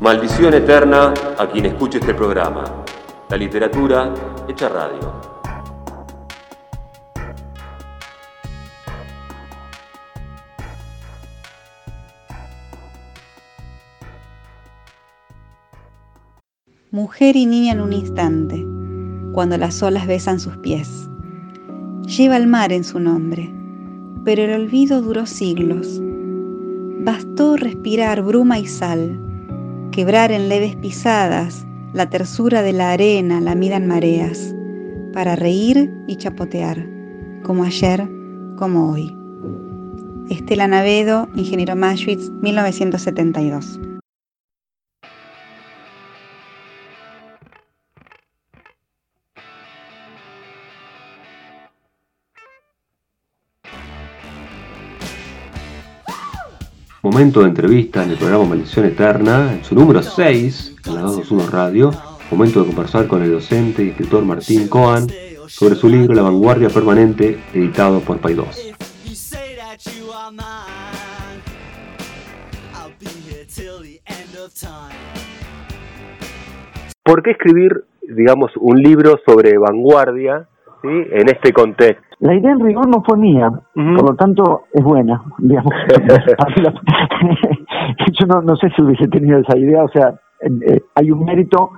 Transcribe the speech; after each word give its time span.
Maldición 0.00 0.54
eterna 0.54 1.12
a 1.36 1.50
quien 1.50 1.66
escuche 1.66 1.98
este 1.98 2.14
programa. 2.14 2.84
La 3.30 3.36
literatura 3.36 4.14
hecha 4.46 4.68
radio. 4.68 5.12
Mujer 16.92 17.34
y 17.34 17.46
niña 17.46 17.72
en 17.72 17.80
un 17.80 17.92
instante, 17.92 18.64
cuando 19.32 19.58
las 19.58 19.82
olas 19.82 20.06
besan 20.06 20.38
sus 20.38 20.56
pies. 20.58 21.10
Lleva 22.06 22.36
el 22.36 22.46
mar 22.46 22.72
en 22.72 22.84
su 22.84 23.00
nombre, 23.00 23.52
pero 24.24 24.42
el 24.44 24.62
olvido 24.62 25.02
duró 25.02 25.26
siglos. 25.26 26.00
Bastó 27.00 27.56
respirar 27.56 28.22
bruma 28.22 28.60
y 28.60 28.66
sal 28.68 29.24
quebrar 29.98 30.30
en 30.30 30.48
leves 30.48 30.76
pisadas 30.76 31.66
la 31.92 32.08
tersura 32.08 32.62
de 32.62 32.72
la 32.72 32.92
arena 32.92 33.40
lamida 33.40 33.78
en 33.78 33.88
mareas, 33.88 34.54
para 35.12 35.34
reír 35.34 35.92
y 36.06 36.14
chapotear, 36.14 36.86
como 37.42 37.64
ayer, 37.64 38.08
como 38.56 38.92
hoy. 38.92 39.12
Estela 40.30 40.68
Navedo, 40.68 41.28
Ingeniero 41.34 41.74
Maschwitz, 41.74 42.30
1972. 42.30 43.80
Momento 57.00 57.42
de 57.42 57.48
entrevista 57.48 58.02
en 58.02 58.10
el 58.10 58.16
programa 58.16 58.44
Maldición 58.44 58.84
Eterna, 58.84 59.52
en 59.54 59.64
su 59.64 59.76
número 59.76 60.02
6, 60.02 60.78
en 60.84 60.94
la 60.96 61.02
221 61.02 61.48
Radio. 61.48 61.92
Momento 62.28 62.60
de 62.60 62.66
conversar 62.66 63.06
con 63.06 63.22
el 63.22 63.30
docente 63.30 63.84
y 63.84 63.90
escritor 63.90 64.24
Martín 64.24 64.66
Coan 64.66 65.06
sobre 65.46 65.76
su 65.76 65.88
libro 65.88 66.12
La 66.12 66.22
Vanguardia 66.22 66.68
Permanente, 66.68 67.38
editado 67.54 68.00
por 68.00 68.18
Paidós. 68.18 68.74
¿Por 77.04 77.22
qué 77.22 77.30
escribir, 77.30 77.84
digamos, 78.02 78.50
un 78.56 78.82
libro 78.82 79.20
sobre 79.24 79.56
vanguardia 79.56 80.48
¿sí? 80.82 80.88
en 80.88 81.28
este 81.28 81.52
contexto? 81.52 82.08
La 82.20 82.34
idea 82.34 82.50
en 82.50 82.60
rigor 82.60 82.88
no 82.88 83.02
fue 83.06 83.16
mía, 83.16 83.48
por 83.74 84.10
lo 84.10 84.16
tanto 84.16 84.64
es 84.72 84.82
buena, 84.82 85.22
digamos. 85.38 85.72
Yo 88.18 88.26
no, 88.26 88.42
no 88.42 88.56
sé 88.56 88.68
si 88.74 88.82
hubiese 88.82 89.06
tenido 89.08 89.38
esa 89.38 89.56
idea, 89.56 89.84
o 89.84 89.88
sea, 89.88 90.14
eh, 90.40 90.80
hay 90.96 91.12
un 91.12 91.24
mérito 91.24 91.70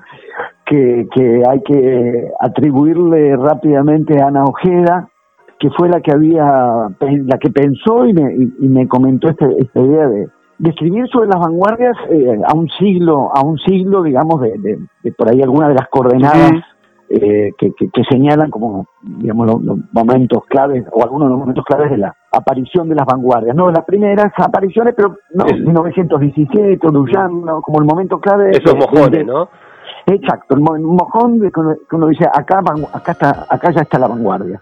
que, 0.65 1.07
que 1.15 1.43
hay 1.47 1.61
que 1.63 2.31
atribuirle 2.41 3.37
rápidamente 3.37 4.23
a 4.23 4.29
Ana 4.29 4.45
Ojeda, 4.45 5.11
que 5.59 5.69
fue 5.71 5.91
la 5.91 6.01
que 6.01 6.13
había, 6.13 6.47
la 6.47 7.39
que 7.39 7.51
pensó 7.51 8.07
y 8.07 8.15
me, 8.15 8.35
y, 8.35 8.69
me 8.69 8.89
comentó 8.89 9.29
esta, 9.29 9.47
esta 9.59 9.81
idea 9.81 10.09
de, 10.09 10.29
de 10.59 10.71
escribir 10.71 11.07
sobre 11.09 11.29
las 11.29 11.39
vanguardias 11.39 11.99
eh, 12.11 12.41
a 12.47 12.55
un 12.55 12.71
siglo, 12.79 13.31
a 13.35 13.45
un 13.45 13.59
siglo, 13.59 14.03
digamos, 14.03 14.41
de, 14.41 14.79
de, 15.03 15.13
por 15.13 15.29
ahí 15.29 15.43
alguna 15.43 15.69
de 15.69 15.75
las 15.75 15.89
coordenadas 15.89 16.65
eh, 17.13 17.53
que, 17.59 17.73
que, 17.75 18.03
señalan 18.09 18.51
como, 18.51 18.87
digamos, 19.03 19.47
los, 19.65 19.79
momentos 19.93 20.45
claves 20.49 20.85
o 20.93 21.03
algunos 21.03 21.27
de 21.27 21.31
los 21.31 21.41
momentos 21.41 21.65
claves 21.65 21.91
de 21.91 21.99
la 21.99 22.15
aparición 22.31 22.89
de 22.89 22.95
las 22.95 23.05
vanguardias. 23.05 23.57
No 23.57 23.67
de 23.67 23.73
las 23.73 23.85
primeras 23.85 24.33
apariciones, 24.37 24.95
pero 24.97 25.17
no, 25.35 25.45
1917, 25.45 26.79
Duchamp, 26.81 27.45
¿no? 27.45 27.61
como 27.63 27.81
el 27.81 27.85
momento 27.85 28.21
clave. 28.21 28.51
Esos 28.53 28.77
mojones, 28.77 29.27
¿no? 29.27 29.49
Exacto, 30.07 30.55
el 30.55 30.61
mojón 30.61 31.41
de 31.41 31.51
que 31.51 31.61
uno, 31.97 32.07
dice, 32.09 32.25
acá 32.27 32.61
acá 32.93 33.13
está 33.13 33.47
acá 33.49 33.71
ya 33.71 33.83
está 33.83 33.99
la 33.99 34.09
vanguardia. 34.09 34.61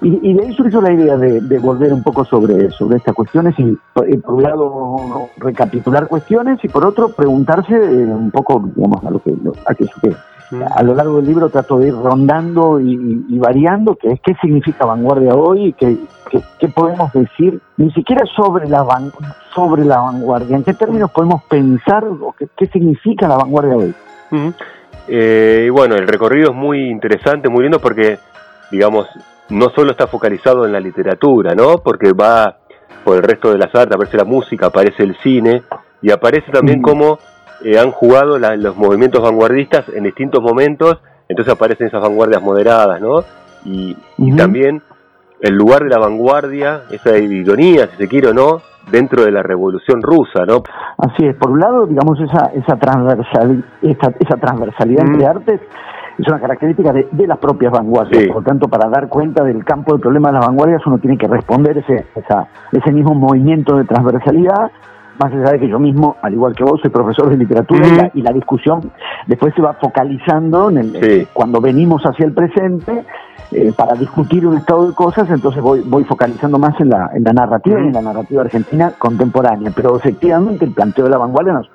y, 0.00 0.34
de 0.34 0.42
ahí 0.42 0.52
surgió 0.54 0.80
la 0.80 0.92
idea 0.92 1.16
de, 1.16 1.40
de, 1.40 1.58
volver 1.58 1.92
un 1.92 2.02
poco 2.02 2.24
sobre, 2.24 2.70
sobre 2.70 2.96
estas 2.96 3.14
cuestiones 3.14 3.54
y, 3.58 3.76
por 3.92 4.34
un 4.34 4.42
lado, 4.42 5.28
recapitular 5.38 6.08
cuestiones 6.08 6.58
y 6.64 6.68
por 6.68 6.86
otro, 6.86 7.10
preguntarse 7.10 7.74
eh, 7.74 8.06
un 8.06 8.30
poco, 8.30 8.62
digamos, 8.74 9.04
a 9.04 9.10
lo 9.10 9.18
que, 9.20 9.34
a 9.66 9.74
que, 9.74 9.86
a 10.74 10.82
lo 10.82 10.94
largo 10.94 11.16
del 11.16 11.26
libro 11.26 11.48
trato 11.48 11.78
de 11.78 11.88
ir 11.88 11.94
rondando 11.94 12.80
y, 12.80 13.38
variando, 13.38 13.96
que 13.96 14.08
es 14.08 14.20
qué 14.20 14.34
significa 14.40 14.84
vanguardia 14.84 15.34
hoy, 15.34 15.74
qué, 15.74 15.96
qué, 16.58 16.68
podemos 16.68 17.12
decir, 17.12 17.60
ni 17.76 17.90
siquiera 17.92 18.24
sobre 18.36 18.68
la, 18.68 18.82
van, 18.82 19.12
sobre 19.54 19.84
la 19.84 19.98
vanguardia, 19.98 20.56
en 20.56 20.64
qué 20.64 20.74
términos 20.74 21.10
podemos 21.12 21.42
pensar 21.44 22.04
o 22.04 22.34
qué, 22.56 22.66
significa 22.66 23.28
la 23.28 23.36
vanguardia 23.36 23.76
hoy. 23.76 23.94
Eh, 25.08 25.64
y 25.66 25.70
bueno, 25.70 25.94
el 25.94 26.06
recorrido 26.06 26.50
es 26.50 26.56
muy 26.56 26.90
interesante, 26.90 27.48
muy 27.48 27.62
lindo 27.62 27.80
porque, 27.80 28.18
digamos, 28.70 29.06
no 29.48 29.70
solo 29.70 29.92
está 29.92 30.06
focalizado 30.06 30.64
en 30.66 30.72
la 30.72 30.80
literatura, 30.80 31.54
¿no? 31.54 31.78
Porque 31.78 32.12
va 32.12 32.56
por 33.04 33.16
el 33.16 33.22
resto 33.22 33.50
de 33.50 33.58
las 33.58 33.74
artes, 33.74 33.94
aparece 33.94 34.16
la 34.16 34.24
música, 34.24 34.66
aparece 34.66 35.02
el 35.02 35.16
cine 35.22 35.62
y 36.02 36.10
aparece 36.10 36.50
también 36.52 36.82
como 36.82 37.18
eh, 37.64 37.78
han 37.78 37.90
jugado 37.90 38.38
los 38.38 38.76
movimientos 38.76 39.22
vanguardistas 39.22 39.88
en 39.90 40.04
distintos 40.04 40.42
momentos, 40.42 40.98
entonces 41.28 41.54
aparecen 41.54 41.86
esas 41.86 42.00
vanguardias 42.00 42.42
moderadas, 42.42 43.00
¿no? 43.00 43.22
Y, 43.64 43.96
también 44.36 44.82
el 45.40 45.54
lugar 45.54 45.82
de 45.82 45.90
la 45.90 45.98
vanguardia, 45.98 46.82
esa 46.90 47.16
ironía, 47.18 47.86
si 47.88 47.96
se 47.96 48.08
quiere 48.08 48.28
o 48.28 48.34
no, 48.34 48.62
dentro 48.90 49.24
de 49.24 49.30
la 49.30 49.42
revolución 49.42 50.02
rusa, 50.02 50.44
¿no? 50.46 50.62
Así 50.98 51.26
es, 51.26 51.36
por 51.36 51.50
un 51.50 51.60
lado, 51.60 51.86
digamos, 51.86 52.18
esa, 52.20 52.50
esa, 52.54 52.76
transversal, 52.76 53.64
esa, 53.82 54.12
esa 54.18 54.36
transversalidad 54.40 55.06
entre 55.06 55.26
artes 55.26 55.60
es 56.18 56.28
una 56.28 56.40
característica 56.40 56.92
de, 56.92 57.26
las 57.26 57.38
propias 57.38 57.72
vanguardias. 57.72 58.26
Por 58.26 58.36
lo 58.36 58.42
tanto, 58.42 58.68
para 58.68 58.90
dar 58.90 59.08
cuenta 59.08 59.42
del 59.44 59.64
campo 59.64 59.94
de 59.94 60.00
problema 60.00 60.28
de 60.28 60.34
las 60.34 60.46
vanguardias, 60.46 60.86
uno 60.86 60.98
tiene 60.98 61.16
que 61.16 61.26
responder 61.26 61.78
ese, 61.78 62.06
esa, 62.14 62.48
ese 62.72 62.92
mismo 62.92 63.14
movimiento 63.14 63.76
de 63.76 63.84
transversalidad 63.84 64.70
más 65.20 65.32
allá 65.32 65.52
de 65.52 65.60
que 65.60 65.68
yo 65.68 65.78
mismo, 65.78 66.16
al 66.22 66.32
igual 66.32 66.54
que 66.54 66.64
vos, 66.64 66.80
soy 66.80 66.90
profesor 66.90 67.28
de 67.28 67.36
literatura 67.36 68.10
y, 68.14 68.22
la, 68.22 68.32
discusión 68.32 68.90
después 69.26 69.54
se 69.54 69.60
va 69.60 69.74
focalizando 69.74 70.70
en 70.70 70.78
el, 70.78 71.28
cuando 71.32 71.60
venimos 71.60 72.02
hacia 72.04 72.24
el 72.24 72.32
presente 72.32 73.04
eh, 73.52 73.72
para 73.76 73.94
discutir 73.96 74.46
un 74.46 74.56
estado 74.56 74.88
de 74.88 74.94
cosas, 74.94 75.28
entonces 75.28 75.60
voy, 75.60 75.82
voy 75.84 76.04
focalizando 76.04 76.58
más 76.58 76.80
en 76.80 76.88
la, 76.88 77.10
en 77.14 77.22
la 77.22 77.32
narrativa 77.32 77.80
y 77.80 77.88
en 77.88 77.92
la 77.92 78.00
narrativa 78.00 78.42
argentina 78.42 78.92
contemporánea. 78.96 79.72
Pero 79.74 79.96
efectivamente 79.96 80.64
el 80.64 80.72
planteo 80.72 81.04
de 81.04 81.10
la 81.10 81.18
vanguardia 81.18 81.52
nos, 81.52 81.70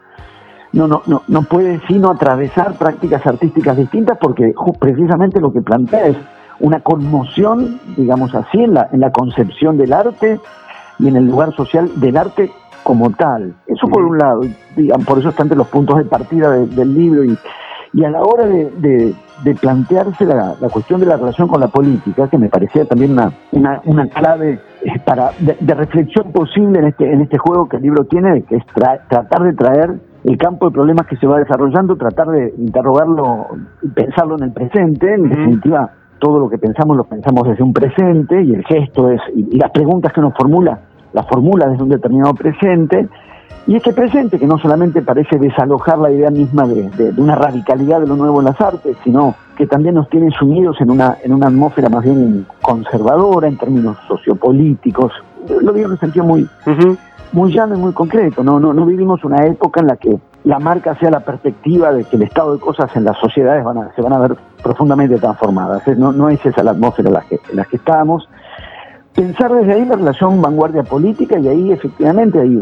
no, 0.72 0.88
no, 0.88 1.04
no, 1.06 1.22
no 1.28 1.44
puede 1.44 1.80
sino 1.88 2.10
atravesar 2.10 2.74
prácticas 2.78 3.26
artísticas 3.28 3.78
distintas 3.78 4.18
porque 4.20 4.54
precisamente 4.80 5.40
lo 5.40 5.54
que 5.54 5.62
plantea 5.62 6.08
es 6.08 6.18
una 6.60 6.80
conmoción, 6.80 7.80
digamos 7.96 8.34
así, 8.34 8.64
en 8.64 8.74
la, 8.74 8.90
en 8.92 9.02
la 9.02 9.12
concepción 9.12 9.78
del 9.78 9.94
arte 9.94 10.40
y 10.98 11.08
en 11.08 11.16
el 11.16 11.26
lugar 11.26 11.54
social 11.54 11.92
del 11.96 12.18
arte 12.18 12.52
como 12.86 13.10
tal. 13.10 13.56
Eso 13.66 13.88
por 13.88 14.04
un 14.04 14.20
lado, 14.20 14.42
digamos, 14.78 15.08
por 15.08 15.18
eso 15.18 15.30
están 15.30 15.46
entre 15.46 15.58
los 15.58 15.68
puntos 15.68 15.98
de 15.98 16.06
partida 16.06 16.52
del 16.52 16.94
libro 16.94 17.24
y, 17.24 17.36
y 17.94 18.06
a 18.06 18.12
la 18.12 18.22
hora 18.22 18.46
de, 18.46 18.70
de, 19.44 19.56
plantearse 19.56 20.24
la, 20.24 20.56
la, 20.62 20.70
cuestión 20.70 21.00
de 21.00 21.08
la 21.08 21.18
relación 21.18 21.48
con 21.48 21.60
la 21.60 21.68
política, 21.68 22.28
que 22.30 22.38
me 22.38 22.48
parecía 22.48 22.86
también 22.86 23.14
una, 23.14 23.32
una, 23.54 23.82
una 23.86 24.08
clave 24.08 24.60
para 25.04 25.32
de, 25.40 25.74
reflexión 25.74 26.32
posible 26.32 26.78
en 26.78 26.86
este, 26.86 27.12
en 27.12 27.22
este 27.22 27.40
juego 27.40 27.68
que 27.68 27.78
el 27.78 27.84
libro 27.84 28.06
tiene, 28.06 28.44
que 28.44 28.58
es 28.58 28.66
tratar 28.68 29.42
de 29.42 29.54
traer 29.54 29.96
el 30.24 30.38
campo 30.38 30.68
de 30.68 30.74
problemas 30.74 31.08
que 31.08 31.18
se 31.18 31.26
va 31.26 31.40
desarrollando, 31.40 31.96
tratar 31.96 32.28
de 32.28 32.54
interrogarlo 32.60 33.48
y 33.82 33.88
pensarlo 33.90 34.38
en 34.38 34.44
el 34.44 34.54
presente, 34.54 35.12
en 35.12 35.28
definitiva 35.28 35.90
todo 36.20 36.38
lo 36.38 36.50
que 36.50 36.60
pensamos 36.60 36.96
lo 36.96 37.04
pensamos 37.06 37.48
desde 37.48 37.64
un 37.64 37.74
presente 37.74 38.44
y 38.44 38.54
el 38.54 38.64
gesto 38.66 39.10
es 39.10 39.22
y 39.36 39.58
las 39.58 39.72
preguntas 39.72 40.14
que 40.14 40.20
uno 40.20 40.32
formula 40.32 40.80
la 41.16 41.24
fórmula 41.24 41.68
desde 41.68 41.82
un 41.82 41.90
determinado 41.90 42.34
presente, 42.34 43.08
y 43.68 43.76
este 43.76 43.94
presente 43.94 44.38
que 44.38 44.46
no 44.46 44.60
solamente 44.60 45.02
parece 45.02 45.40
desalojar 45.40 45.98
la 45.98 46.12
idea 46.12 46.30
misma 46.30 46.68
de, 46.68 47.14
una 47.18 47.36
radicalidad 47.36 48.02
de 48.02 48.08
lo 48.08 48.16
nuevo 48.16 48.40
en 48.40 48.46
las 48.46 48.60
artes, 48.62 48.96
sino 49.04 49.34
que 49.58 49.66
también 49.66 49.96
nos 49.96 50.10
tiene 50.10 50.30
sumidos 50.32 50.80
en 50.82 50.92
una, 50.92 51.18
en 51.24 51.34
una 51.34 51.48
atmósfera 51.48 51.90
más 51.90 52.04
bien 52.04 52.46
conservadora 52.62 53.48
en 53.48 53.58
términos 53.58 53.98
sociopolíticos. 54.08 55.14
Lo 55.62 55.72
digo 55.72 55.88
en 55.88 55.94
un 55.94 56.00
sentido 56.00 56.26
muy, 56.26 56.48
muy 57.32 57.54
llano 57.54 57.76
y 57.76 57.80
muy 57.80 57.94
concreto. 57.94 58.44
No, 58.44 58.60
no, 58.60 58.74
no 58.74 58.86
vivimos 58.86 59.24
una 59.24 59.48
época 59.48 59.80
en 59.80 59.88
la 59.88 59.96
que 59.96 60.16
la 60.44 60.60
marca 60.60 60.96
sea 61.00 61.10
la 61.10 61.22
perspectiva 61.22 61.92
de 61.92 62.04
que 62.04 62.18
el 62.18 62.24
estado 62.24 62.54
de 62.54 62.60
cosas 62.60 62.96
en 62.96 63.06
las 63.06 63.18
sociedades 63.18 63.64
van 63.64 63.78
a, 63.80 63.92
se 63.96 64.02
van 64.02 64.14
a 64.14 64.20
ver 64.20 64.36
profundamente 64.62 65.18
transformadas. 65.18 65.88
No, 65.98 66.12
no 66.12 66.30
es 66.30 66.46
esa 66.46 66.62
la 66.62 66.72
atmósfera 66.72 67.08
en 67.08 67.14
la 67.16 67.22
que, 67.22 67.40
en 67.50 67.56
la 67.56 67.64
que 67.64 67.78
estamos 67.78 68.28
pensar 69.16 69.52
desde 69.54 69.74
ahí 69.74 69.86
la 69.86 69.96
relación 69.96 70.42
vanguardia 70.42 70.84
política 70.84 71.40
y 71.40 71.48
ahí 71.48 71.72
efectivamente 71.72 72.40
ahí, 72.40 72.62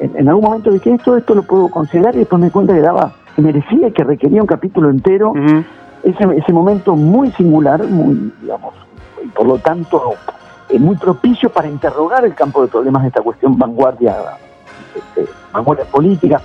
en, 0.00 0.28
algún 0.28 0.44
momento 0.44 0.70
dije 0.70 0.92
esto, 0.92 1.16
esto 1.16 1.34
lo 1.34 1.44
puedo 1.44 1.68
considerar 1.68 2.14
y 2.16 2.18
después 2.18 2.42
me 2.42 2.50
cuenta 2.50 2.74
que 2.74 2.80
daba, 2.80 3.12
que 3.34 3.42
merecía 3.42 3.88
y 3.88 3.92
que 3.92 4.04
requería 4.04 4.42
un 4.42 4.48
capítulo 4.48 4.90
entero, 4.90 5.32
ese, 6.02 6.24
ese 6.36 6.52
momento 6.52 6.96
muy 6.96 7.30
singular, 7.32 7.84
muy, 7.84 8.32
digamos, 8.42 8.74
y 9.24 9.28
por 9.28 9.46
lo 9.46 9.58
tanto 9.58 10.14
eh, 10.68 10.78
muy 10.78 10.96
propicio 10.96 11.50
para 11.50 11.68
interrogar 11.68 12.24
el 12.24 12.34
campo 12.34 12.62
de 12.62 12.68
problemas 12.68 13.02
de 13.02 13.08
esta 13.08 13.22
cuestión 13.22 13.56
vanguardia, 13.56 14.16
este, 14.94 15.30
vanguardia 15.52 15.84
política. 15.84 16.40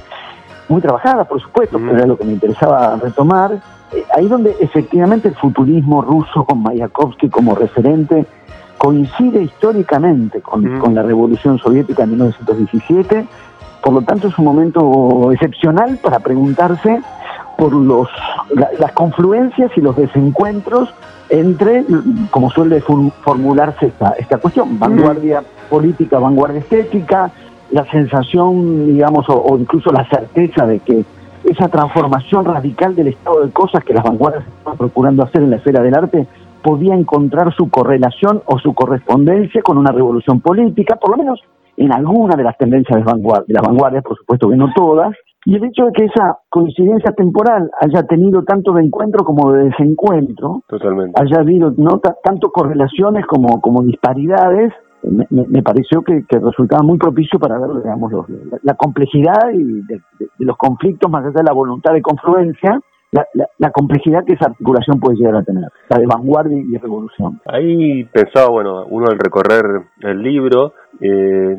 muy 0.69 0.79
trabajada, 0.79 1.23
por 1.25 1.41
supuesto, 1.41 1.79
pero 1.79 1.97
era 1.97 2.05
lo 2.05 2.17
que 2.17 2.23
me 2.23 2.33
interesaba 2.33 2.95
retomar. 2.97 3.53
Eh, 3.91 4.05
ahí 4.15 4.27
donde 4.27 4.55
efectivamente 4.59 5.27
el 5.27 5.35
futurismo 5.35 6.01
ruso 6.01 6.45
con 6.45 6.61
Mayakovsky 6.61 7.29
como 7.29 7.55
referente 7.55 8.25
coincide 8.81 9.43
históricamente 9.43 10.41
con, 10.41 10.79
con 10.79 10.95
la 10.95 11.03
revolución 11.03 11.59
soviética 11.59 12.01
de 12.01 12.07
1917, 12.13 13.27
por 13.83 13.93
lo 13.93 14.01
tanto 14.01 14.27
es 14.27 14.39
un 14.39 14.45
momento 14.45 15.31
excepcional 15.31 15.99
para 16.01 16.17
preguntarse 16.17 16.99
por 17.59 17.73
los, 17.73 18.09
las 18.79 18.91
confluencias 18.93 19.69
y 19.75 19.81
los 19.81 19.95
desencuentros 19.95 20.89
entre, 21.29 21.85
como 22.31 22.49
suele 22.49 22.81
formularse 22.81 23.85
esta, 23.85 24.15
esta 24.17 24.39
cuestión, 24.39 24.79
vanguardia 24.79 25.43
política, 25.69 26.17
vanguardia 26.17 26.61
estética, 26.61 27.31
la 27.69 27.85
sensación, 27.85 28.87
digamos, 28.87 29.27
o, 29.29 29.59
incluso 29.59 29.91
la 29.91 30.09
certeza 30.09 30.65
de 30.65 30.79
que 30.79 31.05
esa 31.43 31.67
transformación 31.67 32.45
radical 32.45 32.95
del 32.95 33.09
estado 33.09 33.45
de 33.45 33.51
cosas 33.51 33.83
que 33.83 33.93
las 33.93 34.03
vanguardias 34.03 34.43
estaban 34.47 34.79
procurando 34.79 35.21
hacer 35.21 35.43
en 35.43 35.51
la 35.51 35.57
esfera 35.57 35.83
del 35.83 35.93
arte 35.93 36.25
podía 36.63 36.95
encontrar 36.95 37.53
su 37.55 37.69
correlación 37.69 38.41
o 38.45 38.59
su 38.59 38.73
correspondencia 38.73 39.61
con 39.61 39.77
una 39.77 39.91
revolución 39.91 40.41
política, 40.41 40.97
por 40.97 41.11
lo 41.11 41.17
menos 41.17 41.41
en 41.77 41.91
alguna 41.93 42.35
de 42.35 42.43
las 42.43 42.57
tendencias 42.57 43.03
de, 43.03 43.11
de 43.11 43.53
las 43.53 43.63
vanguardias, 43.63 44.03
por 44.03 44.17
supuesto 44.17 44.49
que 44.49 44.55
no 44.55 44.71
todas, 44.75 45.15
y 45.45 45.55
el 45.55 45.63
hecho 45.63 45.85
de 45.85 45.91
que 45.93 46.05
esa 46.05 46.37
coincidencia 46.49 47.11
temporal 47.13 47.71
haya 47.79 48.03
tenido 48.03 48.43
tanto 48.43 48.73
de 48.73 48.83
encuentro 48.83 49.23
como 49.25 49.51
de 49.53 49.65
desencuentro, 49.65 50.61
Totalmente. 50.67 51.19
haya 51.19 51.41
habido 51.41 51.73
no 51.77 51.99
tanto 52.23 52.51
correlaciones 52.51 53.25
como, 53.25 53.59
como 53.59 53.81
disparidades, 53.81 54.71
me, 55.03 55.63
pareció 55.63 56.03
que, 56.03 56.23
resultaba 56.29 56.83
muy 56.83 56.99
propicio 56.99 57.39
para 57.39 57.57
ver 57.57 57.69
digamos, 57.81 58.11
la, 58.61 58.75
complejidad 58.75 59.51
y 59.51 59.81
de, 59.87 59.99
los 60.37 60.55
conflictos, 60.57 61.09
más 61.09 61.23
allá 61.23 61.33
de 61.37 61.43
la 61.43 61.53
voluntad 61.53 61.93
de 61.93 62.03
confluencia, 62.03 62.79
la, 63.11 63.71
complejidad 63.71 64.23
que 64.25 64.33
esa 64.33 64.49
articulación 64.49 64.99
puede 64.99 65.17
llegar 65.17 65.35
a 65.35 65.43
tener, 65.43 65.65
la 65.89 65.99
de 65.99 66.05
vanguardia 66.07 66.57
y 66.57 66.77
revolución. 66.77 67.41
Ahí 67.45 68.05
pensaba, 68.05 68.49
bueno, 68.49 68.85
uno 68.89 69.07
al 69.09 69.19
recorrer 69.19 69.65
el 70.01 70.21
libro, 70.21 70.73
eh, 70.99 71.57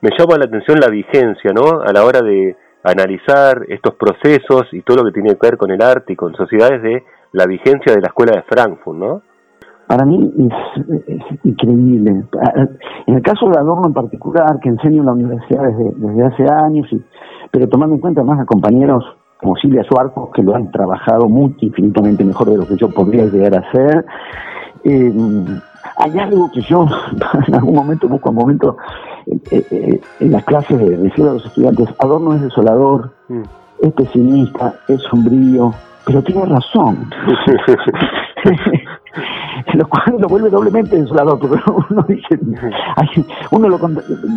me 0.00 0.10
llama 0.18 0.38
la 0.38 0.46
atención 0.46 0.78
la 0.80 0.88
vigencia, 0.88 1.52
¿no? 1.52 1.82
A 1.82 1.92
la 1.92 2.04
hora 2.04 2.22
de 2.22 2.56
analizar 2.84 3.66
estos 3.68 3.94
procesos 3.94 4.68
y 4.72 4.82
todo 4.82 4.98
lo 4.98 5.04
que 5.04 5.12
tiene 5.12 5.34
que 5.34 5.46
ver 5.46 5.58
con 5.58 5.70
el 5.70 5.82
arte 5.82 6.12
y 6.12 6.16
con 6.16 6.34
sociedades 6.34 6.82
de 6.82 7.04
la 7.32 7.46
vigencia 7.46 7.92
de 7.92 8.00
la 8.00 8.08
escuela 8.08 8.32
de 8.36 8.42
Frankfurt, 8.42 8.98
¿no? 8.98 9.22
Para 9.86 10.06
mí 10.06 10.32
es, 10.38 11.38
increíble. 11.42 12.22
En 13.06 13.14
el 13.14 13.22
caso 13.22 13.50
de 13.50 13.58
Adorno 13.58 13.88
en 13.88 13.92
particular, 13.92 14.60
que 14.62 14.68
enseño 14.68 15.00
en 15.00 15.06
la 15.06 15.12
universidad 15.12 15.64
desde, 15.64 15.90
desde 15.96 16.26
hace 16.26 16.44
años, 16.64 16.86
y, 16.92 17.02
pero 17.50 17.68
tomando 17.68 17.96
en 17.96 18.00
cuenta 18.00 18.22
más 18.22 18.38
a 18.40 18.44
compañeros 18.44 19.04
como 19.40 19.56
Silvia 19.56 19.84
Suarco, 19.84 20.30
que 20.30 20.42
lo 20.42 20.54
han 20.54 20.70
trabajado 20.70 21.28
muy 21.28 21.54
infinitamente 21.60 22.24
mejor 22.24 22.50
de 22.50 22.58
lo 22.58 22.66
que 22.66 22.76
yo 22.76 22.88
podría 22.90 23.24
llegar 23.24 23.54
a 23.54 23.60
hacer, 23.60 24.04
eh, 24.84 25.12
hay 25.96 26.18
algo 26.18 26.50
que 26.50 26.62
yo 26.62 26.86
en 27.46 27.54
algún 27.54 27.74
momento 27.74 28.08
busco 28.08 28.30
un 28.30 28.36
momento 28.36 28.76
eh, 29.50 29.66
eh, 29.70 30.00
en 30.20 30.32
las 30.32 30.44
clases 30.44 30.78
de 30.78 30.96
decir 30.96 31.26
a 31.26 31.32
los 31.34 31.46
estudiantes, 31.46 31.88
Adorno 31.98 32.34
es 32.34 32.42
desolador, 32.42 33.12
mm. 33.28 33.42
es 33.82 33.92
pesimista, 33.92 34.74
es 34.88 35.00
sombrío, 35.02 35.72
pero 36.04 36.22
tiene 36.22 36.44
razón. 36.46 37.10
lo 39.74 39.88
cual 39.88 40.16
lo 40.18 40.28
vuelve 40.28 40.50
doblemente 40.50 41.00
desolador, 41.00 41.38
porque 41.38 41.58
uno 41.90 42.04
dice, 42.08 42.38
uno 43.50 43.68
lo 43.68 43.78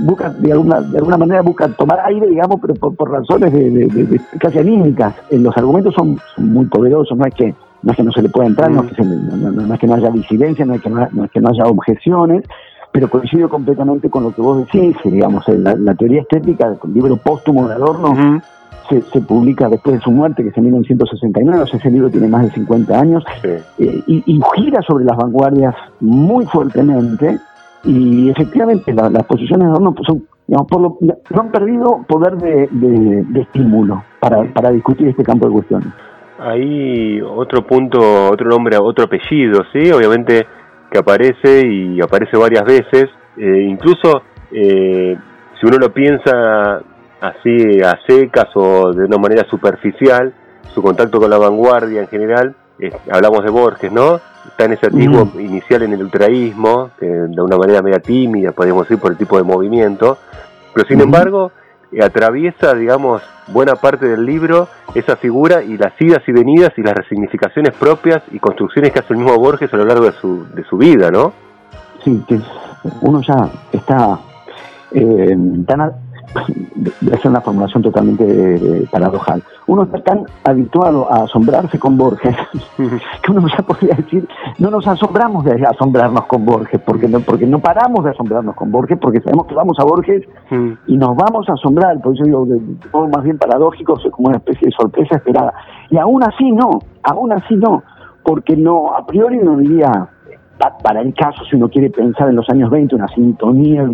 busca, 0.06 0.30
de 0.30 0.52
alguna, 0.52 0.82
de 0.82 0.98
alguna 0.98 1.18
manera 1.18 1.42
busca 1.42 1.68
tomar 1.70 2.00
aire, 2.06 2.28
digamos, 2.28 2.60
pero 2.62 2.74
por, 2.76 3.12
razones 3.12 3.52
de, 3.54 4.22
casi 4.40 4.60
anímicas. 4.60 5.16
Los 5.32 5.56
argumentos 5.58 5.94
son, 5.96 6.20
muy 6.38 6.66
poderosos, 6.66 7.18
no 7.18 7.26
es 7.26 7.34
que 7.34 7.54
no 7.84 7.92
es 7.92 7.98
que 7.98 8.04
no 8.04 8.12
se 8.14 8.22
le 8.22 8.30
pueda 8.30 8.48
entrar, 8.48 8.72
no, 8.72 8.84
es 8.84 8.94
que, 8.94 9.04
no, 9.04 9.78
que 9.78 9.88
no 9.88 9.96
haya 9.96 10.10
disidencia, 10.10 10.66
no 10.66 10.76
es 10.76 10.82
que 10.82 10.90
no, 10.90 11.04
es 11.04 11.32
que 11.32 11.42
no 11.42 11.50
haya 11.50 11.66
objeciones, 11.66 12.46
pero 12.94 13.10
coincido 13.10 13.50
completamente 13.50 14.10
con 14.10 14.24
lo 14.24 14.34
que 14.34 14.42
vos 14.42 14.66
decís, 14.66 14.96
digamos, 15.04 15.46
la, 15.50 15.76
la 15.76 15.94
teoría 15.94 16.22
estética, 16.22 16.78
el 16.82 16.94
libro 16.94 17.18
póstumo 17.18 17.68
de 17.68 17.74
Adorno, 17.74 18.42
se, 18.90 19.02
se, 19.02 19.22
publica 19.22 19.70
después 19.70 19.98
de 19.98 20.02
su 20.02 20.12
muerte, 20.12 20.44
que 20.44 20.50
es 20.50 20.58
en 20.58 20.64
1969, 20.64 21.62
o 21.62 21.68
sea, 21.68 21.80
ese 21.80 21.92
libro 21.92 22.10
tiene 22.10 22.28
más 22.28 22.44
de 22.44 22.52
50 22.52 23.00
años, 23.00 23.24
eh, 23.44 23.64
y, 24.08 24.42
gira 24.56 24.82
sobre 24.82 25.06
las 25.06 25.18
vanguardias 25.18 25.76
muy 26.00 26.46
fuertemente, 26.46 27.40
y 27.84 28.30
efectivamente 28.30 28.94
las 28.94 29.24
posiciones 29.26 29.68
de 29.68 29.72
Adorno 29.72 29.96
son, 30.06 30.24
digamos, 30.48 30.68
por 30.68 30.82
lo, 30.82 30.98
no 31.02 31.42
han 31.42 31.52
perdido 31.52 32.06
poder 32.08 32.38
de, 32.38 32.68
de, 32.72 33.42
estímulo 33.42 34.04
para, 34.20 34.44
para 34.54 34.72
discutir 34.72 35.08
este 35.08 35.24
campo 35.24 35.48
de 35.48 35.54
cuestiones. 35.54 35.88
Ahí 36.40 37.22
otro 37.22 37.66
punto, 37.66 38.00
otro 38.32 38.50
nombre, 38.50 38.78
otro 38.78 39.06
apellido, 39.06 39.62
¿sí? 39.72 39.92
Obviamente 39.92 40.46
que 40.94 41.00
aparece 41.00 41.68
y 41.68 42.00
aparece 42.02 42.38
varias 42.38 42.64
veces, 42.64 43.10
eh, 43.36 43.66
incluso 43.68 44.22
eh, 44.52 45.18
si 45.60 45.66
uno 45.66 45.78
lo 45.78 45.92
piensa 45.92 46.84
así 47.24 47.82
a 47.82 47.98
secas 48.06 48.50
o 48.56 48.92
de 48.92 49.06
una 49.06 49.18
manera 49.18 49.46
superficial, 49.50 50.34
su 50.74 50.82
contacto 50.82 51.20
con 51.20 51.30
la 51.30 51.38
vanguardia 51.38 52.02
en 52.02 52.08
general, 52.08 52.56
hablamos 53.10 53.44
de 53.44 53.50
Borges, 53.50 53.92
¿no? 53.92 54.20
Está 54.46 54.66
en 54.66 54.74
ese 54.74 54.88
atisbo 54.88 55.40
inicial 55.40 55.84
en 55.84 55.94
el 55.94 56.04
ultraísmo, 56.04 56.92
de 57.00 57.42
una 57.42 57.58
manera 57.58 57.82
media 57.82 58.00
tímida, 58.00 58.52
podríamos 58.52 58.84
decir, 58.84 59.02
por 59.02 59.12
el 59.12 59.18
tipo 59.18 59.38
de 59.38 59.44
movimiento, 59.44 60.18
pero 60.74 60.86
sin 60.88 61.00
embargo 61.00 61.52
atraviesa, 62.02 62.74
digamos, 62.74 63.22
buena 63.48 63.76
parte 63.76 64.08
del 64.08 64.26
libro 64.26 64.68
esa 64.96 65.16
figura 65.16 65.64
y 65.64 65.78
las 65.78 65.94
idas 66.00 66.22
y 66.28 66.32
venidas 66.32 66.72
y 66.78 66.82
las 66.82 66.94
resignificaciones 66.94 67.74
propias 67.74 68.22
y 68.32 68.40
construcciones 68.40 68.92
que 68.92 69.00
hace 69.00 69.14
el 69.14 69.20
mismo 69.20 69.38
Borges 69.38 69.74
a 69.74 69.78
lo 69.78 69.86
largo 69.86 70.06
de 70.06 70.12
su, 70.14 70.46
de 70.54 70.64
su 70.64 70.78
vida, 70.78 71.10
¿no? 71.10 71.34
Sí, 72.04 72.24
que 72.28 72.40
uno 73.02 73.22
ya 73.22 73.50
está 73.72 74.20
eh, 74.92 75.38
tan, 75.66 75.92
ser 77.22 77.32
una 77.32 77.42
formulación 77.42 77.84
totalmente 77.84 78.24
eh, 78.56 78.88
paradojal. 78.92 79.44
Uno 79.68 79.84
está 79.84 80.00
tan 80.02 80.26
habituado 80.44 81.12
a 81.12 81.24
asombrarse 81.24 81.80
con 81.80 81.98
Borges 81.98 82.36
que 82.78 83.32
uno 83.32 83.48
ya 83.48 83.64
podría 83.64 83.96
decir, 83.96 84.28
no 84.60 84.70
nos 84.70 84.88
asombramos 84.88 85.46
de 85.46 85.66
asombrarnos 85.66 86.26
con 86.26 86.46
Borges, 86.46 86.82
porque 86.86 87.08
no, 87.08 87.20
porque 87.22 87.46
no 87.46 87.60
paramos 87.60 88.04
de 88.04 88.12
asombrarnos 88.12 88.56
con 88.56 88.72
Borges, 88.72 88.98
porque 89.00 89.22
sabemos 89.22 89.48
que 89.48 89.56
vamos 89.56 89.78
a 89.80 89.84
Borges 89.84 90.24
y 90.88 90.98
nos 90.98 91.16
vamos 91.16 91.48
a 91.50 91.54
asombrar, 91.54 92.00
por 92.02 92.14
eso 92.14 92.24
digo, 92.24 92.46
de, 92.46 92.60
todo 92.92 93.08
más 93.08 93.24
bien 93.24 93.38
paradójico, 93.38 93.98
como 94.12 94.30
una 94.30 94.38
especie 94.38 94.68
de 94.68 94.72
sorpresa 94.72 95.16
esperada. 95.16 95.54
Y 95.90 95.98
aún 95.98 96.24
así 96.24 96.52
no, 96.52 96.80
aún 97.04 97.32
así 97.32 97.56
no, 97.56 97.84
porque 98.24 98.56
no, 98.56 98.96
a 98.96 99.06
priori 99.06 99.38
no 99.38 99.58
diría 99.58 100.10
para 100.58 101.02
el 101.02 101.14
caso, 101.14 101.44
si 101.50 101.56
uno 101.56 101.70
quiere 101.70 101.90
pensar 101.90 102.30
en 102.30 102.36
los 102.36 102.50
años 102.50 102.70
20, 102.70 102.96
una 102.96 103.08
sintonía 103.10 103.86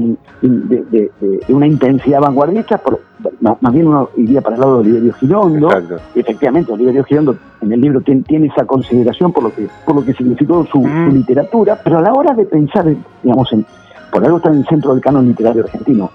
de, 0.42 1.12
una 1.48 1.66
intensidad 1.66 2.20
vanguardista, 2.20 2.80
más, 3.40 3.74
bien 3.74 3.88
uno 3.88 4.10
iría 4.18 4.42
para 4.42 4.56
el 4.56 4.62
lado 4.62 4.74
de 4.76 4.90
Oliverio 4.90 5.14
Girondo. 5.14 5.70
Y 6.16 6.20
efectivamente, 6.20 6.72
Oliverio 6.72 7.04
Girondo 7.04 7.38
en 7.62 7.72
el 7.72 7.82
libro 7.82 8.02
tiene, 8.02 8.48
esa 8.48 8.66
consideración 8.66 9.32
por 9.32 9.44
lo 9.44 9.54
que 9.54 9.68
por 9.86 9.96
lo 9.96 10.06
que 10.06 10.14
significó 10.14 10.66
su, 10.66 10.84
su 10.84 11.12
literatura, 11.12 11.80
pero 11.84 12.00
a 12.00 12.02
la 12.02 12.14
hora 12.14 12.34
de 12.34 12.46
pensar, 12.46 12.86
digamos, 13.24 13.52
en, 13.54 13.66
por 14.12 14.24
algo 14.24 14.38
está 14.38 14.50
en 14.50 14.60
el 14.60 14.66
centro 14.68 14.94
del 14.94 15.02
canon 15.02 15.28
literario 15.28 15.64
argentino, 15.64 16.12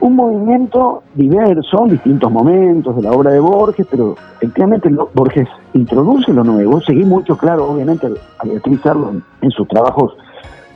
un 0.00 0.16
movimiento 0.16 1.02
diverso 1.14 1.86
distintos 1.88 2.30
momentos 2.30 2.96
de 2.96 3.02
la 3.02 3.12
obra 3.12 3.32
de 3.32 3.40
Borges, 3.40 3.86
pero 3.90 4.16
efectivamente 4.36 4.90
Borges 5.14 5.48
introduce 5.74 6.32
lo 6.32 6.44
nuevo, 6.44 6.80
seguí 6.80 7.04
mucho 7.04 7.36
claro, 7.36 7.70
obviamente, 7.70 8.06
al 8.38 8.50
utilizarlo 8.50 9.12
en, 9.40 9.50
sus 9.50 9.68
trabajos, 9.68 10.16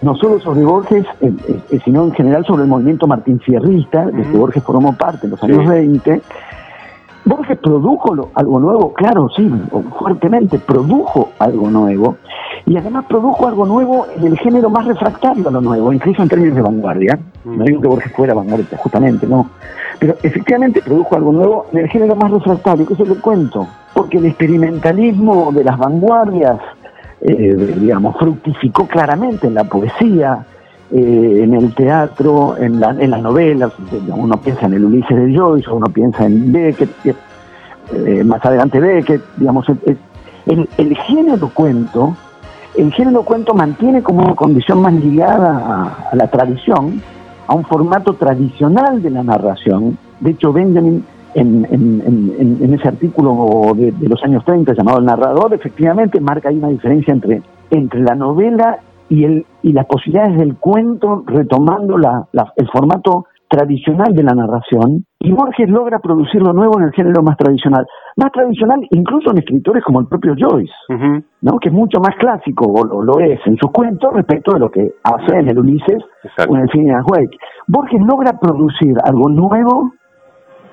no 0.03 0.15
solo 0.17 0.41
sobre 0.41 0.65
Borges, 0.65 1.05
eh, 1.21 1.33
eh, 1.71 1.81
sino 1.85 2.05
en 2.05 2.13
general 2.13 2.45
sobre 2.45 2.63
el 2.63 2.69
movimiento 2.69 3.07
martín 3.07 3.41
fierrista, 3.41 4.07
de 4.07 4.23
que 4.23 4.37
Borges 4.37 4.63
formó 4.63 4.97
parte 4.97 5.27
en 5.27 5.31
los 5.31 5.43
años 5.43 5.67
20, 5.67 6.23
Borges 7.25 7.59
produjo 7.59 8.31
algo 8.35 8.61
nuevo, 8.61 8.93
claro, 8.95 9.29
sí, 9.37 9.51
fuertemente 9.99 10.59
produjo 10.59 11.31
algo 11.39 11.71
nuevo, 11.71 12.17
y 12.67 12.77
además 12.77 13.05
produjo 13.09 13.47
algo 13.47 13.67
nuevo 13.67 14.07
en 14.17 14.27
el 14.27 14.39
género 14.39 14.71
más 14.71 14.87
refractario 14.87 15.49
a 15.49 15.51
lo 15.51 15.61
nuevo, 15.61 15.93
incluso 15.93 16.23
en 16.23 16.29
términos 16.29 16.57
de 16.57 16.63
vanguardia. 16.63 17.19
Mm. 17.45 17.59
No 17.59 17.65
digo 17.65 17.81
que 17.81 17.89
Borges 17.89 18.13
fuera 18.13 18.35
vanguardia, 18.35 18.79
justamente, 18.79 19.27
no. 19.27 19.51
Pero 19.99 20.15
efectivamente 20.23 20.81
produjo 20.81 21.17
algo 21.17 21.33
nuevo 21.33 21.67
en 21.73 21.81
el 21.81 21.89
género 21.89 22.17
más 22.17 22.31
refractario, 22.31 22.87
que 22.87 22.95
es 22.95 23.01
el 23.01 23.21
cuento, 23.21 23.67
porque 23.95 24.19
el 24.19 24.27
experimentalismo 24.27 25.53
de 25.53 25.65
las 25.65 25.77
vanguardias, 25.79 26.59
eh, 27.21 27.77
digamos, 27.79 28.17
fructificó 28.19 28.87
claramente 28.87 29.47
en 29.47 29.55
la 29.55 29.65
poesía, 29.65 30.47
eh, 30.93 31.41
en 31.45 31.55
el 31.55 31.73
teatro, 31.73 32.57
en, 32.57 32.81
la, 32.81 32.91
en 32.91 33.11
las 33.11 33.23
novelas, 33.23 33.73
uno 34.09 34.37
piensa 34.41 34.67
en 34.67 34.75
el 34.75 34.85
Ulises 34.87 35.17
de 35.17 35.37
Joyce, 35.37 35.71
uno 35.71 35.87
piensa 35.87 36.27
en 36.27 36.53
Beckett, 36.53 36.91
eh, 37.93 38.25
más 38.25 38.45
adelante 38.45 38.81
Beckett, 38.81 39.23
digamos, 39.37 39.67
el, 39.69 40.69
el, 40.77 40.97
género 40.97 41.49
cuento, 41.55 42.17
el 42.77 42.93
género 42.93 43.23
cuento 43.23 43.55
mantiene 43.55 44.03
como 44.03 44.25
una 44.25 44.35
condición 44.35 44.83
más 44.83 44.93
ligada 44.95 45.97
a, 46.11 46.17
la 46.17 46.27
tradición, 46.29 47.01
a 47.47 47.55
un 47.55 47.65
formato 47.65 48.15
tradicional 48.15 49.01
de 49.01 49.11
la 49.11 49.23
narración. 49.23 49.97
De 50.19 50.31
hecho, 50.31 50.53
Benjamin 50.53 51.05
en, 51.35 51.69
en, 51.71 52.75
ese 52.75 52.89
artículo 52.89 53.75
de, 53.77 53.93
los 54.09 54.21
años 54.25 54.45
30 54.45 54.73
llamado 54.75 54.99
El 54.99 55.05
Narrador, 55.05 55.55
efectivamente 55.55 56.21
marca 56.21 56.49
ahí 56.49 56.59
una 56.59 56.69
diferencia 56.69 57.13
entre, 57.13 57.43
entre 57.71 58.01
la 58.01 58.17
novela 58.17 58.81
y, 59.11 59.25
el, 59.25 59.45
y 59.63 59.73
las 59.73 59.87
posibilidades 59.87 60.39
del 60.39 60.57
cuento 60.57 61.25
retomando 61.27 61.99
la, 61.99 62.27
el 62.57 62.69
formato 62.69 63.27
tradicional 63.49 64.15
de 64.15 64.23
la 64.23 64.33
narración 64.33 65.05
y 65.19 65.33
Borges 65.33 65.69
logra 65.69 65.99
producir 65.99 66.41
lo 66.41 66.53
nuevo 66.53 66.79
en 66.79 66.85
el 66.85 66.93
género 66.93 67.21
más 67.21 67.37
tradicional. 67.37 67.85
Más 68.17 68.31
tradicional 68.31 68.81
incluso 68.93 69.33
en 69.33 69.39
escritores 69.39 69.83
como 69.83 70.01
el 70.01 70.07
propio 70.07 70.35
Joyce, 70.39 70.73
¿no? 71.43 71.59
que 71.59 71.69
es 71.69 71.75
mucho 71.75 71.99
más 71.99 72.15
clásico, 72.17 72.67
o 72.67 73.03
lo, 73.03 73.19
es 73.19 73.41
en 73.45 73.57
sus 73.57 73.73
cuentos 73.73 74.13
respecto 74.15 74.53
de 74.53 74.61
lo 74.61 74.71
que 74.71 74.93
hace 75.03 75.37
en 75.37 75.49
el 75.49 75.59
Ulises 75.59 76.03
o 76.49 76.57
en 76.57 76.63
el 76.63 76.71
Phineas 76.71 77.05
Wake. 77.11 77.37
Borges 77.67 78.01
logra 78.01 78.39
producir 78.39 78.95
algo 79.05 79.29
nuevo 79.29 79.93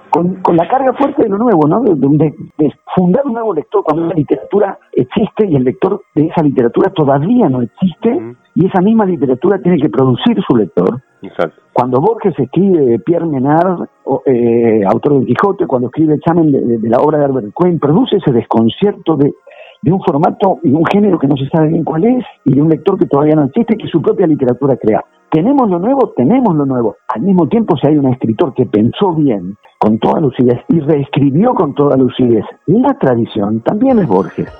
con, 0.09 0.35
con, 0.41 0.55
la 0.55 0.67
carga 0.67 0.93
fuerte 0.93 1.23
de 1.23 1.29
lo 1.29 1.37
nuevo, 1.37 1.67
¿no? 1.67 1.81
De, 1.81 2.73
fundar 2.95 3.25
un 3.25 3.33
nuevo 3.33 3.53
lector 3.53 3.83
cuando 3.83 4.07
la 4.07 4.15
literatura 4.15 4.79
existe 4.93 5.47
y 5.47 5.55
el 5.55 5.63
lector 5.63 6.01
de 6.15 6.27
esa 6.27 6.41
literatura 6.41 6.91
todavía 6.91 7.47
no 7.47 7.61
existe 7.61 8.35
y 8.55 8.65
esa 8.65 8.81
misma 8.81 9.05
literatura 9.05 9.59
tiene 9.61 9.79
que 9.79 9.89
producir 9.89 10.37
su 10.47 10.55
lector. 10.55 11.01
Cuando 11.73 11.99
Borges 11.99 12.33
escribe 12.37 12.99
Pierre 12.99 13.25
Menard, 13.25 13.87
eh, 14.25 14.83
autor 14.85 15.19
del 15.19 15.27
Quijote, 15.27 15.67
cuando 15.67 15.87
escribe 15.87 16.15
Examen 16.15 16.51
de, 16.51 16.89
la 16.89 16.97
obra 16.97 17.19
de 17.19 17.25
Albert 17.25 17.53
Quinn, 17.55 17.79
produce 17.79 18.17
ese 18.17 18.31
desconcierto 18.31 19.15
de, 19.15 19.33
de 19.81 19.91
un 19.91 20.01
formato 20.01 20.59
y 20.63 20.71
un 20.71 20.85
género 20.85 21.19
que 21.19 21.27
no 21.27 21.35
se 21.37 21.47
sabe 21.49 21.69
bien 21.69 21.83
cuál 21.83 22.05
es 22.05 22.25
y 22.45 22.55
de 22.55 22.61
un 22.61 22.69
lector 22.69 22.97
que 22.97 23.05
todavía 23.05 23.35
no 23.35 23.45
existe 23.45 23.77
que 23.77 23.87
su 23.87 24.01
propia 24.01 24.27
literatura 24.27 24.75
crea. 24.77 25.03
Tenemos 25.29 25.69
lo 25.69 25.79
nuevo, 25.79 26.13
tenemos 26.15 26.55
lo 26.55 26.65
nuevo. 26.65 26.95
Al 27.09 27.21
mismo 27.21 27.47
tiempo, 27.47 27.75
si 27.77 27.87
hay 27.87 27.97
un 27.97 28.07
escritor 28.07 28.53
que 28.53 28.65
pensó 28.65 29.13
bien, 29.13 29.57
con 29.77 29.99
toda 29.99 30.19
lucidez, 30.19 30.59
y 30.69 30.79
reescribió 30.79 31.53
con 31.53 31.73
toda 31.73 31.97
lucidez 31.97 32.43
la 32.65 32.93
tradición, 32.95 33.61
también 33.61 33.99
es 33.99 34.07
Borges. 34.07 34.51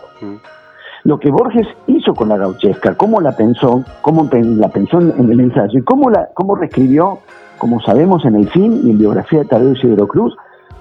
Lo 1.04 1.20
que 1.20 1.32
Borges 1.32 1.68
hizo 1.88 2.14
con 2.14 2.30
la 2.30 2.38
gauchesca, 2.38 2.96
cómo 2.96 3.22
la 3.22 3.32
pensó, 3.32 3.84
cómo 4.02 4.30
la 4.32 4.70
pensó 4.70 5.00
en 5.00 5.32
el 5.32 5.40
ensayo 5.40 5.80
y 5.80 5.84
cómo, 5.84 6.10
la, 6.10 6.30
cómo 6.34 6.56
reescribió, 6.56 7.20
como 7.58 7.80
sabemos 7.82 8.26
en 8.26 8.36
el 8.36 8.50
fin 8.50 8.82
y 8.84 8.92
en 8.92 8.98
biografía 8.98 9.40
de 9.40 9.46
Tadeo 9.46 9.74
Isidro 9.74 10.08
Cruz, 10.08 10.36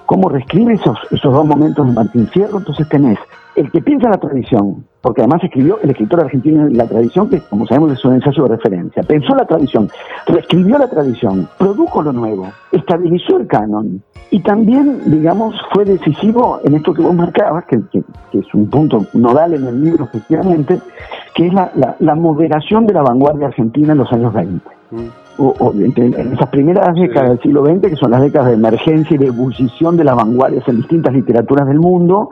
cómo 0.07 0.29
reescribe 0.29 0.73
esos, 0.73 0.97
esos 1.11 1.31
dos 1.31 1.45
momentos 1.45 1.85
de 1.85 1.93
Martín 1.93 2.27
Fierro. 2.29 2.57
Entonces 2.57 2.89
tenés 2.89 3.19
el 3.55 3.71
que 3.71 3.81
piensa 3.81 4.09
la 4.09 4.17
tradición, 4.17 4.85
porque 5.01 5.21
además 5.21 5.43
escribió 5.43 5.79
el 5.81 5.89
escritor 5.89 6.21
argentino 6.21 6.67
la 6.69 6.87
tradición, 6.87 7.29
que 7.29 7.41
como 7.41 7.67
sabemos 7.67 7.91
es 7.91 8.05
un 8.05 8.13
ensayo 8.13 8.43
de 8.43 8.55
referencia, 8.55 9.03
pensó 9.03 9.35
la 9.35 9.45
tradición, 9.45 9.89
reescribió 10.27 10.77
la 10.77 10.87
tradición, 10.87 11.49
produjo 11.57 12.01
lo 12.03 12.13
nuevo, 12.13 12.47
estabilizó 12.71 13.37
el 13.37 13.47
canon 13.47 14.03
y 14.29 14.41
también, 14.41 15.01
digamos, 15.05 15.55
fue 15.73 15.85
decisivo 15.85 16.59
en 16.63 16.75
esto 16.75 16.93
que 16.93 17.01
vos 17.01 17.15
marcabas, 17.15 17.65
que, 17.65 17.79
es 18.33 18.53
un 18.53 18.69
punto 18.69 19.07
nodal 19.13 19.55
en 19.55 19.65
el 19.65 19.81
libro 19.81 20.05
efectivamente, 20.05 20.79
que 21.33 21.47
es 21.47 21.53
la, 21.53 22.15
moderación 22.15 22.85
de 22.85 22.93
la 22.93 23.01
vanguardia 23.01 23.47
argentina 23.47 23.93
en 23.93 23.97
los 23.97 24.11
años 24.13 24.33
20. 24.33 24.69
Mm. 24.91 25.26
O, 25.39 25.71
en, 25.73 26.33
esas 26.33 26.49
primeras 26.49 26.95
décadas 26.95 27.29
del 27.29 27.41
siglo 27.41 27.63
XX, 27.63 27.89
que 27.89 27.95
son 27.95 28.09
las 28.09 28.21
décadas 28.21 28.47
de 28.47 28.53
emergencia 28.55 29.15
y 29.15 29.17
de 29.19 29.27
ebullición 29.27 29.95
de 29.95 30.03
las 30.03 30.15
vanguardias 30.15 30.67
en 30.67 30.77
distintas 30.77 31.13
literaturas 31.13 31.67
del 31.67 31.79
mundo, 31.79 32.29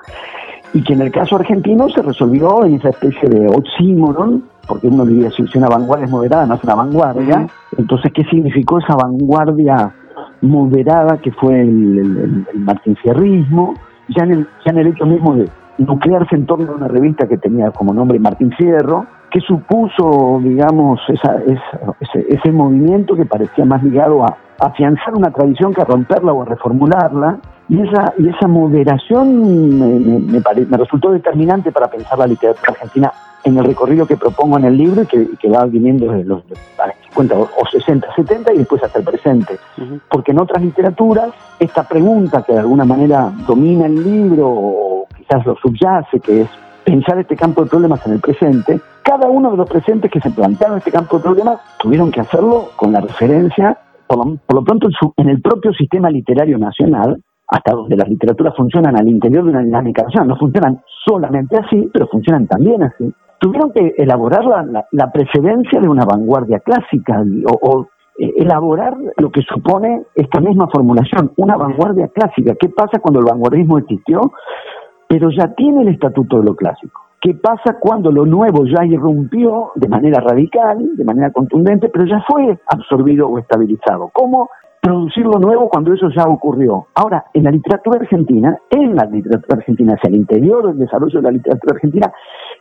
y 0.74 0.83
que 0.83 0.93
en 0.93 1.01
el 1.01 1.12
caso 1.12 1.35
argentino 1.35 1.88
se 1.89 2.01
resolvió 2.01 2.65
en 2.65 2.75
esa 2.75 2.89
especie 2.89 3.29
de 3.29 3.47
oxímoron, 3.47 4.43
porque 4.67 4.88
uno 4.88 5.05
diría 5.05 5.29
si 5.31 5.43
una 5.57 5.67
vanguardia 5.67 6.05
es 6.05 6.12
moderada, 6.12 6.45
no 6.45 6.55
es 6.55 6.63
una 6.63 6.75
vanguardia, 6.75 7.47
entonces 7.77 8.12
¿qué 8.13 8.24
significó 8.24 8.79
esa 8.79 8.95
vanguardia 8.95 9.93
moderada 10.41 11.17
que 11.17 11.31
fue 11.31 11.62
el, 11.62 12.45
el, 12.51 12.59
martincierrismo? 12.59 13.75
Ya 14.09 14.24
en, 14.24 14.31
el, 14.31 14.47
ya 14.65 14.71
en 14.71 14.77
el 14.79 14.88
hecho 14.88 15.05
mismo 15.05 15.35
de 15.35 15.50
nuclearse 15.77 16.35
en 16.35 16.45
torno 16.45 16.71
a 16.71 16.75
una 16.75 16.88
revista 16.88 17.27
que 17.27 17.38
tenía 17.38 17.71
como 17.71 17.93
nombre 17.93 18.19
Martín 18.19 18.51
Fierro, 18.51 19.05
que 19.35 19.41
supuso, 19.41 20.39
digamos, 20.41 21.01
esa, 21.09 21.35
ese, 21.45 22.25
ese 22.29 22.51
movimiento 22.53 23.17
que 23.17 23.25
parecía 23.25 23.65
más 23.65 23.83
ligado 23.83 24.23
a 24.23 24.37
afianzar 24.57 25.13
una 25.13 25.29
tradición 25.29 25.73
que 25.73 25.81
a 25.81 25.83
romperla 25.83 26.31
o 26.31 26.43
a 26.43 26.45
reformularla, 26.45 27.39
y 27.67 27.81
esa, 27.81 28.13
y 28.17 28.29
esa 28.29 28.47
moderación 28.47 29.77
me, 29.77 30.39
me, 30.39 30.77
resultó 30.77 31.11
determinante 31.11 31.73
para 31.73 31.87
pensar 31.87 32.17
la 32.17 32.27
literatura 32.27 32.71
argentina 32.71 33.11
en 33.43 33.57
el 33.57 33.65
recorrido 33.65 34.07
que 34.07 34.15
propongo 34.15 34.57
en 34.57 34.63
el 34.63 34.77
libro 34.77 35.01
y 35.01 35.05
que, 35.05 35.49
va 35.49 35.65
viniendo 35.65 36.13
desde 36.13 36.23
los 36.23 36.41
50 37.09 37.35
o 37.35 37.67
60, 37.69 38.07
70 38.15 38.53
y 38.53 38.59
después 38.59 38.81
hasta 38.83 38.99
el 38.99 39.05
presente. 39.05 39.59
Porque 40.09 40.31
en 40.31 40.39
otras 40.39 40.63
literaturas, 40.63 41.31
esta 41.59 41.83
pregunta 41.83 42.41
que 42.41 42.53
de 42.53 42.59
alguna 42.59 42.85
manera 42.85 43.33
domina 43.45 43.85
el 43.85 44.01
libro 44.01 44.47
o 44.47 45.07
quizás 45.17 45.45
lo 45.45 45.57
subyace, 45.57 46.21
que 46.21 46.43
es 46.43 46.49
pensar 46.85 47.19
este 47.19 47.35
campo 47.35 47.65
de 47.65 47.69
problemas 47.69 48.05
en 48.07 48.13
el 48.13 48.19
presente, 48.21 48.79
cada 49.05 49.29
uno 49.29 49.51
de 49.51 49.57
los 49.57 49.69
presentes 49.69 50.09
que 50.09 50.19
se 50.19 50.31
plantearon 50.31 50.79
este 50.79 50.91
campo 50.91 51.17
de 51.17 51.24
problemas 51.24 51.59
tuvieron 51.77 52.12
que 52.12 52.21
hacerlo 52.21 52.69
con 52.75 52.91
la 52.91 53.01
referencia, 53.01 53.77
por 54.07 54.17
lo, 54.25 54.63
pronto 54.63 54.89
en 55.17 55.29
el 55.29 55.41
propio 55.41 55.71
sistema 55.74 56.09
literario 56.09 56.57
nacional, 56.57 57.21
hasta 57.47 57.74
donde 57.74 57.95
las 57.95 58.09
literaturas 58.09 58.55
funcionan 58.57 58.97
al 58.97 59.07
interior 59.07 59.43
de 59.43 59.51
una 59.51 59.62
dinámica 59.62 60.01
nacional, 60.01 60.29
no 60.29 60.38
funcionan 60.38 60.81
solamente 61.05 61.55
así, 61.55 61.88
pero 61.93 62.07
funcionan 62.07 62.47
también 62.47 62.81
así. 62.81 63.13
Tuvieron 63.39 63.71
que 63.71 63.93
elaborar 63.95 64.43
la, 64.91 65.12
precedencia 65.12 65.79
de 65.79 65.88
una 65.88 66.03
vanguardia 66.03 66.59
clásica 66.62 67.24
o, 67.62 67.85
eh, 68.17 68.33
elaborar 68.38 68.97
lo 69.17 69.29
que 69.29 69.43
supone 69.43 70.01
esta 70.15 70.39
misma 70.39 70.67
formulación, 70.74 71.31
una 71.38 71.57
vanguardia 71.57 72.07
clásica. 72.07 72.55
¿Qué 72.59 72.69
pasa 72.69 72.97
cuando 72.97 73.19
el 73.19 73.25
vanguardismo 73.25 73.77
existió, 73.77 74.31
pero 75.07 75.29
ya 75.29 75.53
tiene 75.53 75.83
el 75.83 75.89
estatuto 75.89 76.39
de 76.39 76.45
lo 76.45 76.55
clásico? 76.55 77.04
¿Qué 77.25 77.34
pasa 77.34 77.79
cuando 77.79 78.12
lo 78.12 78.24
nuevo 78.24 78.65
ya 78.65 78.86
irrumpió 78.86 79.72
de 79.74 79.89
manera 79.89 80.22
radical, 80.22 80.96
de 80.96 81.03
manera 81.03 81.32
contundente, 81.32 81.89
pero 81.89 82.05
ya 82.05 82.24
fue 82.27 82.60
absorbido 82.67 83.27
o 83.27 83.39
estabilizado? 83.39 84.12
¿Cómo 84.13 84.51
producir 84.79 85.25
lo 85.25 85.39
nuevo 85.39 85.67
cuando 85.67 85.91
eso 85.91 86.08
ya 86.15 86.25
ocurrió. 86.25 86.86
Ahora, 86.94 87.25
en 87.34 87.46
la 87.46 87.50
literatura 87.50 88.00
argentina, 88.00 88.55
en 88.70 88.96
la 88.96 89.05
literatura 89.05 89.58
argentina, 89.58 89.96
hacia 89.96 90.10
el 90.10 90.17
interior 90.17 90.67
del 90.67 90.77
desarrollo 90.77 91.17
de 91.17 91.24
la 91.24 91.32
literatura 91.32 91.74
argentina, 91.74 92.13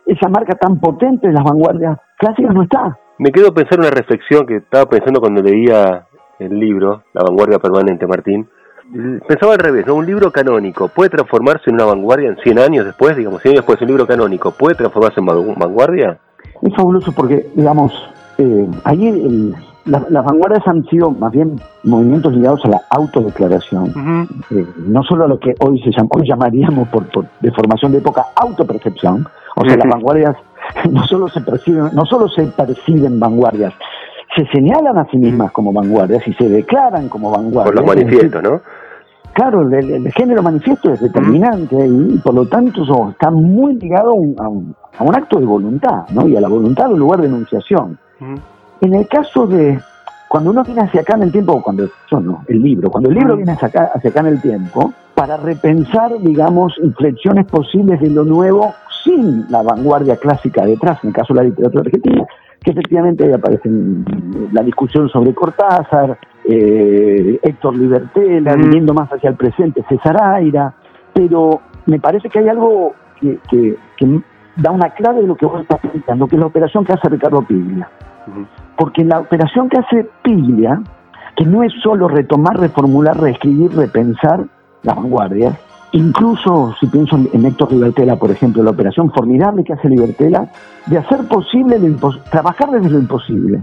esa 0.07 0.29
marca 0.29 0.55
tan 0.55 0.79
potente 0.79 1.27
de 1.27 1.33
las 1.33 1.43
vanguardias 1.43 1.99
clásicas 2.17 2.51
no 2.51 2.63
está. 2.63 2.97
Me 3.19 3.31
quedo 3.31 3.53
pensar 3.53 3.77
una 3.77 3.91
reflexión 3.91 4.47
que 4.47 4.55
estaba 4.55 4.85
pensando 4.89 5.19
cuando 5.19 5.43
leía 5.43 6.07
el 6.39 6.57
libro, 6.57 7.03
La 7.13 7.21
vanguardia 7.21 7.59
permanente, 7.59 8.07
Martín. 8.07 8.49
Pensaba 9.27 9.53
al 9.53 9.59
revés, 9.59 9.85
¿no? 9.85 9.95
Un 9.95 10.05
libro 10.05 10.31
canónico 10.31 10.87
puede 10.87 11.09
transformarse 11.09 11.69
en 11.69 11.75
una 11.75 11.85
vanguardia 11.85 12.29
en 12.29 12.37
100 12.37 12.59
años 12.59 12.85
después, 12.85 13.15
digamos, 13.17 13.41
100 13.41 13.53
años 13.53 13.65
después, 13.65 13.81
un 13.81 13.87
libro 13.87 14.07
canónico 14.07 14.51
puede 14.51 14.75
transformarse 14.75 15.19
en 15.19 15.25
vanguardia. 15.25 16.17
Es 16.61 16.73
fabuloso 16.73 17.11
porque, 17.11 17.47
digamos, 17.55 17.91
eh, 18.37 18.67
ahí 18.85 19.07
el, 19.07 19.55
las 19.85 20.25
vanguardias 20.25 20.65
han 20.67 20.83
sido 20.85 21.11
más 21.11 21.31
bien 21.31 21.59
movimientos 21.83 22.33
ligados 22.33 22.63
a 22.65 22.69
la 22.69 22.81
autodeclaración, 22.89 24.27
eh, 24.51 24.65
no 24.77 25.03
solo 25.03 25.25
a 25.25 25.27
lo 25.27 25.39
que 25.39 25.53
hoy 25.59 25.81
se 25.81 25.91
llamaríamos 26.23 26.87
por, 26.87 27.05
de 27.39 27.51
formación 27.51 27.91
de 27.91 27.99
época 27.99 28.25
autopercepción, 28.35 29.27
o 29.55 29.65
sea, 29.65 29.77
las 29.77 29.87
vanguardias 29.87 30.35
no 30.89 31.05
solo 31.05 31.27
se 31.27 31.41
perciben, 31.41 31.89
no 31.93 32.05
solo 32.05 32.27
se 32.29 32.43
perciben 32.43 33.19
vanguardias, 33.19 33.73
se 34.35 34.45
señalan 34.47 34.97
a 34.97 35.05
sí 35.11 35.17
mismas 35.17 35.51
como 35.51 35.71
vanguardias 35.71 36.27
y 36.27 36.33
se 36.33 36.49
declaran 36.49 37.07
como 37.07 37.29
vanguardias. 37.31 37.65
Por 37.65 37.75
los 37.75 37.85
manifiestos, 37.85 38.41
¿no? 38.41 38.61
Claro, 39.35 39.63
el, 39.63 40.11
género 40.13 40.41
manifiesto 40.41 40.93
es 40.93 41.01
determinante 41.01 41.75
y 41.85 42.17
por 42.19 42.33
lo 42.33 42.45
tanto 42.45 42.83
está 43.09 43.29
muy 43.29 43.75
ligado 43.75 44.11
a 44.11 44.13
un, 44.13 44.73
a 44.97 45.03
un, 45.03 45.13
acto 45.13 45.41
de 45.41 45.45
voluntad, 45.45 46.07
¿no? 46.11 46.25
Y 46.25 46.37
a 46.37 46.39
la 46.39 46.47
voluntad 46.47 46.89
en 46.89 46.97
lugar 46.97 47.19
de 47.19 47.27
enunciación. 47.27 47.99
En 48.79 48.93
el 48.95 49.05
caso 49.09 49.45
de 49.45 49.77
cuando 50.29 50.51
uno 50.51 50.63
viene 50.63 50.83
hacia 50.83 51.01
acá 51.01 51.15
en 51.15 51.23
el 51.23 51.33
tiempo, 51.33 51.61
cuando 51.61 51.89
yo 52.09 52.19
no, 52.21 52.45
el 52.47 52.61
libro, 52.61 52.89
cuando 52.89 53.09
el 53.09 53.15
libro 53.15 53.35
viene 53.35 53.51
hacia 53.51 53.67
acá, 53.67 53.91
hacia 53.93 54.09
acá 54.09 54.21
en 54.21 54.27
el 54.27 54.41
tiempo, 54.41 54.93
para 55.13 55.35
repensar, 55.35 56.17
digamos, 56.21 56.73
inflexiones 56.81 57.45
posibles 57.45 57.99
de 57.99 58.11
lo 58.11 58.23
nuevo 58.23 58.73
sin 59.03 59.51
la 59.51 59.63
vanguardia 59.63 60.15
clásica 60.15 60.65
detrás, 60.65 60.99
en 61.03 61.09
el 61.09 61.13
caso 61.13 61.33
de 61.33 61.41
la 61.41 61.49
literatura 61.49 61.81
argentina, 61.81 62.25
que 62.65 62.71
efectivamente 62.71 63.23
ahí 63.23 63.31
aparece 63.31 63.69
la 64.51 64.63
discusión 64.63 65.07
sobre 65.09 65.35
Cortázar, 65.35 66.17
eh, 66.43 67.39
Héctor 67.43 67.77
Libertela, 67.77 68.55
viniendo 68.55 68.91
más 68.91 69.07
hacia 69.11 69.29
el 69.29 69.35
presente, 69.35 69.85
César 69.87 70.17
Aira, 70.21 70.73
pero 71.13 71.61
me 71.85 71.99
parece 71.99 72.27
que 72.27 72.39
hay 72.39 72.49
algo 72.49 72.93
que, 73.21 73.37
que, 73.49 73.77
da 74.57 74.71
una 74.71 74.89
clave 74.91 75.21
de 75.21 75.27
lo 75.27 75.35
que 75.35 75.45
vos 75.45 75.61
estás 75.61 75.83
explicando, 75.83 76.27
que 76.27 76.37
es 76.37 76.39
la 76.39 76.47
operación 76.47 76.83
que 76.85 76.93
hace 76.93 77.07
Ricardo 77.07 77.43
Piglia. 77.43 77.87
Porque 78.77 79.03
la 79.03 79.19
operación 79.19 79.69
que 79.69 79.77
hace 79.77 80.09
Piglia, 80.23 80.81
que 81.35 81.45
no 81.45 81.61
es 81.61 81.71
solo 81.83 82.07
retomar, 82.07 82.57
reformular, 82.57 83.19
reescribir, 83.19 83.75
repensar 83.75 84.45
las 84.81 84.95
vanguardias, 84.95 85.55
incluso 85.95 86.75
si 86.79 86.87
pienso 86.87 87.17
en 87.31 87.45
Héctor 87.45 87.71
Libertela, 87.71 88.17
por 88.17 88.29
ejemplo, 88.29 88.61
la 88.63 88.71
operación 88.71 89.11
formidable 89.11 89.63
que 89.63 89.73
hace 89.73 89.89
Libertela, 89.89 90.49
de 90.87 90.97
hacer 90.97 91.25
posible, 91.27 91.79
lo 91.79 91.95
trabajar 92.29 92.69
desde 92.69 92.89
lo 92.89 92.99
imposible. 92.99 93.61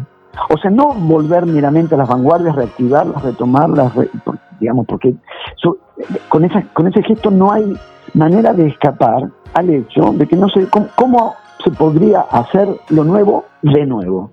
O 0.48 0.56
sea, 0.56 0.70
no 0.70 0.94
volver 0.94 1.44
meramente 1.44 1.94
a 1.94 1.98
las 1.98 2.08
vanguardias, 2.08 2.56
reactivarlas, 2.56 3.22
retomarlas, 3.22 3.92
digamos, 4.58 4.86
porque 4.86 5.14
con, 6.28 6.44
esa, 6.44 6.62
con 6.72 6.88
ese 6.88 7.02
gesto 7.02 7.30
no 7.30 7.52
hay 7.52 7.74
manera 8.14 8.54
de 8.54 8.66
escapar 8.66 9.28
al 9.52 9.68
hecho 9.68 10.12
de 10.14 10.26
que 10.26 10.36
no 10.36 10.48
sé 10.48 10.66
cómo, 10.96 11.34
se 11.62 11.70
podría 11.70 12.22
hacer 12.22 12.66
lo 12.88 13.04
nuevo 13.04 13.44
de 13.62 13.86
nuevo. 13.86 14.30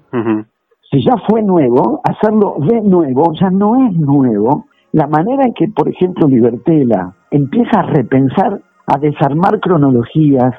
Si 0.89 1.05
ya 1.05 1.15
fue 1.27 1.43
nuevo, 1.43 2.01
hacerlo 2.03 2.55
de 2.59 2.81
nuevo 2.81 3.33
ya 3.39 3.51
no 3.51 3.85
es 3.85 3.95
nuevo. 3.95 4.65
La 4.93 5.05
manera 5.05 5.43
en 5.45 5.53
que, 5.53 5.67
por 5.67 5.87
ejemplo, 5.87 6.27
Libertela 6.27 7.13
empieza 7.31 7.79
a 7.79 7.83
repensar, 7.83 8.59
a 8.87 8.99
desarmar 8.99 9.59
cronologías, 9.59 10.53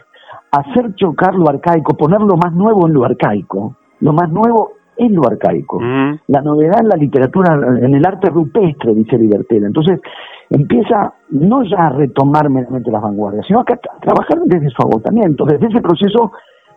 a 0.53 0.61
hacer 0.61 0.95
chocar 0.95 1.35
lo 1.35 1.49
arcaico, 1.49 1.97
poner 1.97 2.21
lo 2.21 2.37
más 2.37 2.53
nuevo 2.53 2.87
en 2.87 2.95
lo 2.95 3.05
arcaico, 3.05 3.77
lo 4.01 4.13
más 4.13 4.31
nuevo 4.31 4.73
en 4.97 5.15
lo 5.15 5.27
arcaico. 5.27 5.81
La 6.27 6.43
novedad 6.43 6.81
en 6.81 6.89
la 6.89 6.97
literatura, 6.97 7.55
en 7.55 7.95
el 7.95 8.07
arte 8.07 8.29
rupestre, 8.31 8.95
dice 8.95 9.17
Libertela. 9.17 9.67
Entonces, 9.67 10.01
empieza 10.51 11.15
no 11.31 11.63
ya 11.63 11.87
a 11.87 11.91
retomar 11.91 12.51
meramente 12.51 12.91
las 12.91 13.03
vanguardias, 13.03 13.47
sino 13.47 13.61
a, 13.61 13.65
trabajar 13.65 14.39
desde 14.45 14.69
su 14.69 14.83
agotamiento, 14.83 15.45
desde 15.45 15.69
ese 15.69 15.81
proceso 15.81 16.33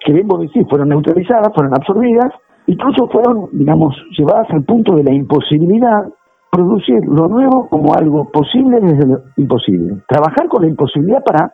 que 0.05 0.13
bien 0.13 0.27
vos 0.27 0.41
decís, 0.41 0.65
fueron 0.69 0.89
neutralizadas, 0.89 1.49
fueron 1.53 1.73
absorbidas, 1.73 2.31
incluso 2.67 3.07
fueron, 3.07 3.47
digamos, 3.51 3.95
llevadas 4.17 4.49
al 4.51 4.63
punto 4.63 4.95
de 4.95 5.03
la 5.03 5.13
imposibilidad 5.13 6.05
producir 6.53 7.03
lo 7.07 7.27
nuevo 7.27 7.67
como 7.67 7.95
algo 7.95 8.29
posible 8.29 8.79
desde 8.79 9.07
lo 9.07 9.21
imposible. 9.37 10.03
Trabajar 10.07 10.47
con 10.47 10.61
la 10.61 10.67
imposibilidad 10.67 11.23
para 11.23 11.51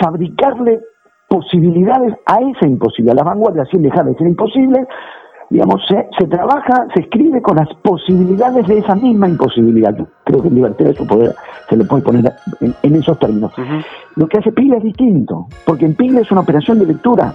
fabricarle 0.00 0.80
posibilidades 1.28 2.14
a 2.24 2.40
esa 2.40 2.66
imposibilidad. 2.66 3.16
La 3.16 3.24
vanguardia, 3.24 3.66
sin 3.70 3.82
dejar 3.82 4.06
de 4.06 4.14
ser 4.14 4.26
imposible, 4.26 4.86
digamos, 5.50 5.82
se, 5.86 6.08
se, 6.18 6.26
trabaja, 6.26 6.86
se 6.94 7.02
escribe 7.02 7.42
con 7.42 7.56
las 7.56 7.68
posibilidades 7.82 8.66
de 8.66 8.78
esa 8.78 8.94
misma 8.94 9.28
imposibilidad. 9.28 9.94
Creo 10.24 10.40
que 10.40 10.48
en 10.48 10.54
libertad 10.54 10.86
de 10.86 10.94
su 10.94 11.06
poder 11.06 11.34
se 11.68 11.76
le 11.76 11.84
puede 11.84 12.02
poner 12.02 12.32
en, 12.82 12.94
esos 12.94 13.18
términos. 13.18 13.52
Lo 14.16 14.26
que 14.26 14.38
hace 14.38 14.52
Piglia 14.52 14.78
es 14.78 14.84
distinto, 14.84 15.48
porque 15.66 15.84
en 15.84 15.96
Piglia 15.96 16.22
es 16.22 16.32
una 16.32 16.40
operación 16.40 16.78
de 16.78 16.86
lectura. 16.86 17.30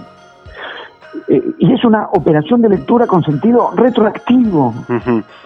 Eh, 1.28 1.42
y 1.58 1.72
es 1.72 1.84
una 1.84 2.08
operación 2.12 2.62
de 2.62 2.68
lectura 2.68 3.06
con 3.06 3.22
sentido 3.22 3.70
retroactivo 3.74 4.74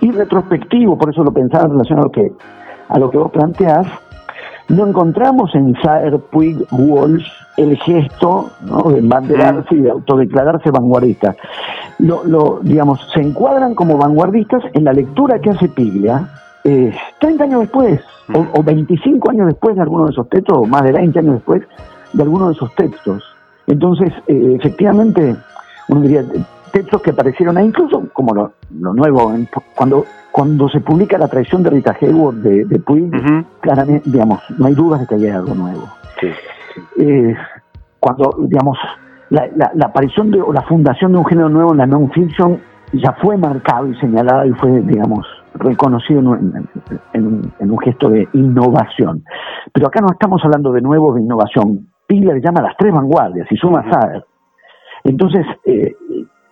y 0.00 0.10
retrospectivo, 0.10 0.98
por 0.98 1.10
eso 1.10 1.24
lo 1.24 1.32
pensaba 1.32 1.64
en 1.64 1.70
relación 1.72 1.98
a 1.98 2.02
lo 2.02 2.10
que, 2.10 2.32
a 2.88 2.98
lo 2.98 3.10
que 3.10 3.18
vos 3.18 3.30
planteás, 3.30 3.86
no 4.68 4.86
encontramos 4.86 5.54
en 5.54 5.74
Saer 5.82 6.18
Puig 6.30 6.56
Walsh 6.72 7.26
el 7.56 7.76
gesto 7.78 8.50
de 8.88 9.00
banderarse 9.02 9.74
y 9.74 9.82
de 9.82 9.90
autodeclararse 9.90 10.70
vanguardista. 10.70 11.36
Lo, 11.98 12.24
lo, 12.24 12.60
digamos, 12.62 13.06
se 13.12 13.20
encuadran 13.20 13.74
como 13.74 13.96
vanguardistas 13.98 14.62
en 14.72 14.84
la 14.84 14.92
lectura 14.92 15.38
que 15.38 15.50
hace 15.50 15.68
Piglia 15.68 16.28
eh, 16.64 16.96
30 17.20 17.44
años 17.44 17.60
después, 17.60 18.00
o, 18.32 18.62
25 18.62 19.30
años 19.30 19.48
después 19.48 19.76
de 19.76 19.82
alguno 19.82 20.06
de 20.06 20.12
esos 20.12 20.28
textos, 20.30 20.56
o 20.56 20.64
más 20.64 20.82
de 20.82 20.92
20 20.92 21.18
años 21.18 21.34
después 21.34 21.62
de 22.14 22.22
alguno 22.22 22.48
de 22.48 22.54
esos 22.54 22.74
textos. 22.74 23.22
Entonces, 23.66 24.12
eh, 24.26 24.56
efectivamente, 24.58 25.36
uno 25.88 26.00
diría, 26.00 26.24
textos 26.72 27.02
que 27.02 27.10
aparecieron 27.10 27.56
ahí, 27.56 27.66
incluso 27.66 28.08
como 28.12 28.34
lo, 28.34 28.52
nuevo, 28.70 29.32
cuando 29.74 30.04
cuando 30.34 30.68
se 30.68 30.80
publica 30.80 31.16
la 31.16 31.28
traición 31.28 31.62
de 31.62 31.70
Rita 31.70 31.96
Hayworth 32.00 32.38
de, 32.38 32.64
de 32.64 32.80
Puig, 32.80 33.08
claramente, 33.60 34.10
digamos, 34.10 34.40
no 34.58 34.66
hay 34.66 34.74
dudas 34.74 35.02
de 35.02 35.06
que 35.06 35.14
hay 35.14 35.28
algo 35.28 35.54
nuevo. 35.54 35.84
Eh, 36.98 37.36
cuando, 38.00 38.34
digamos, 38.40 38.76
la, 39.30 39.70
aparición 39.84 40.32
de, 40.32 40.42
o 40.42 40.52
la 40.52 40.62
fundación 40.62 41.12
de 41.12 41.18
un 41.18 41.26
género 41.26 41.48
nuevo 41.48 41.70
en 41.70 41.78
la 41.78 41.86
non-fiction 41.86 42.60
ya 42.94 43.12
fue 43.22 43.36
marcado 43.36 43.86
y 43.86 43.94
señalado 44.00 44.44
y 44.44 44.52
fue, 44.54 44.80
digamos, 44.80 45.24
reconocido 45.54 46.18
en, 46.18 47.52
un, 47.60 47.78
gesto 47.78 48.08
de 48.08 48.28
innovación. 48.32 49.22
Pero 49.72 49.86
acá 49.86 50.00
no 50.00 50.08
estamos 50.10 50.42
hablando 50.44 50.72
de 50.72 50.80
nuevo 50.80 51.14
de 51.14 51.20
innovación. 51.20 51.86
Pigler 52.08 52.42
llama 52.42 52.60
las 52.60 52.76
tres 52.76 52.92
vanguardias 52.92 53.46
y 53.52 53.56
suma 53.56 53.84
Sader. 53.88 54.24
Entonces, 55.04 55.46
eh, 55.66 55.94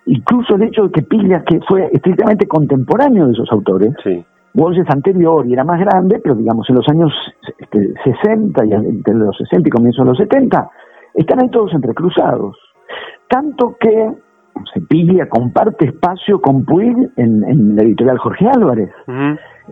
incluso 0.07 0.55
el 0.55 0.63
hecho 0.63 0.85
de 0.85 0.93
que 0.93 1.03
Piglia, 1.03 1.43
que 1.45 1.61
fue 1.67 1.89
estrictamente 1.93 2.47
contemporáneo 2.47 3.27
de 3.27 3.33
esos 3.33 3.51
autores, 3.51 3.95
sí. 4.05 4.25
Walsh 4.55 4.81
es 4.81 4.91
anterior 4.91 5.47
y 5.47 5.55
era 5.55 5.65
más 5.65 5.81
grande, 5.81 6.21
pero 6.23 6.35
digamos 6.35 6.69
en 6.69 6.77
los 6.77 6.89
años 6.89 7.13
este, 7.59 7.95
60 8.05 8.67
y 8.67 8.73
entre 8.73 9.15
los 9.15 9.37
60 9.37 9.69
y 9.69 9.71
comienzos 9.71 10.05
de 10.05 10.11
los 10.11 10.19
70, 10.19 10.71
están 11.15 11.43
ahí 11.43 11.49
todos 11.49 11.73
entrecruzados. 11.73 12.57
Tanto 13.29 13.77
que 13.81 14.13
Piglia 14.89 15.29
comparte 15.29 15.87
espacio 15.87 16.41
con 16.41 16.65
Puig 16.65 16.95
en, 17.17 17.77
la 17.77 17.83
editorial 17.83 18.19
Jorge 18.19 18.47
Álvarez. 18.47 18.91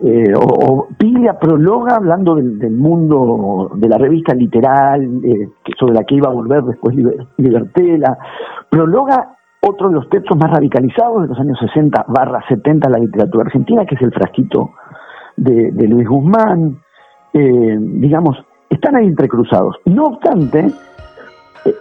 Eh, 0.02 0.32
o, 0.34 0.88
Piglia 0.96 1.38
prologa 1.38 1.96
hablando 1.96 2.36
del, 2.36 2.70
mundo 2.70 3.72
de 3.74 3.88
la 3.88 3.98
revista 3.98 4.34
literal, 4.34 5.02
eh, 5.24 5.48
sobre 5.78 5.94
la 5.94 6.04
que 6.04 6.14
iba 6.14 6.28
a 6.28 6.32
volver 6.32 6.62
después 6.62 6.96
Libertela. 7.36 8.16
Prologa 8.68 9.36
otro 9.60 9.88
de 9.88 9.94
los 9.94 10.08
textos 10.08 10.38
más 10.38 10.50
radicalizados 10.50 11.22
de 11.22 11.28
los 11.28 11.38
años 11.38 11.58
60 11.60 12.06
barra 12.08 12.42
70 12.48 12.88
de 12.88 12.92
la 12.92 13.04
literatura 13.04 13.44
argentina, 13.44 13.84
que 13.84 13.94
es 13.94 14.02
el 14.02 14.12
frasquito 14.12 14.70
de, 15.36 15.70
Luis 15.88 16.08
Guzmán. 16.08 16.78
Eh, 17.32 17.76
digamos, 17.78 18.36
están 18.68 18.96
ahí 18.96 19.06
entrecruzados. 19.06 19.76
No 19.84 20.04
obstante, 20.04 20.70
eh, 21.64 21.74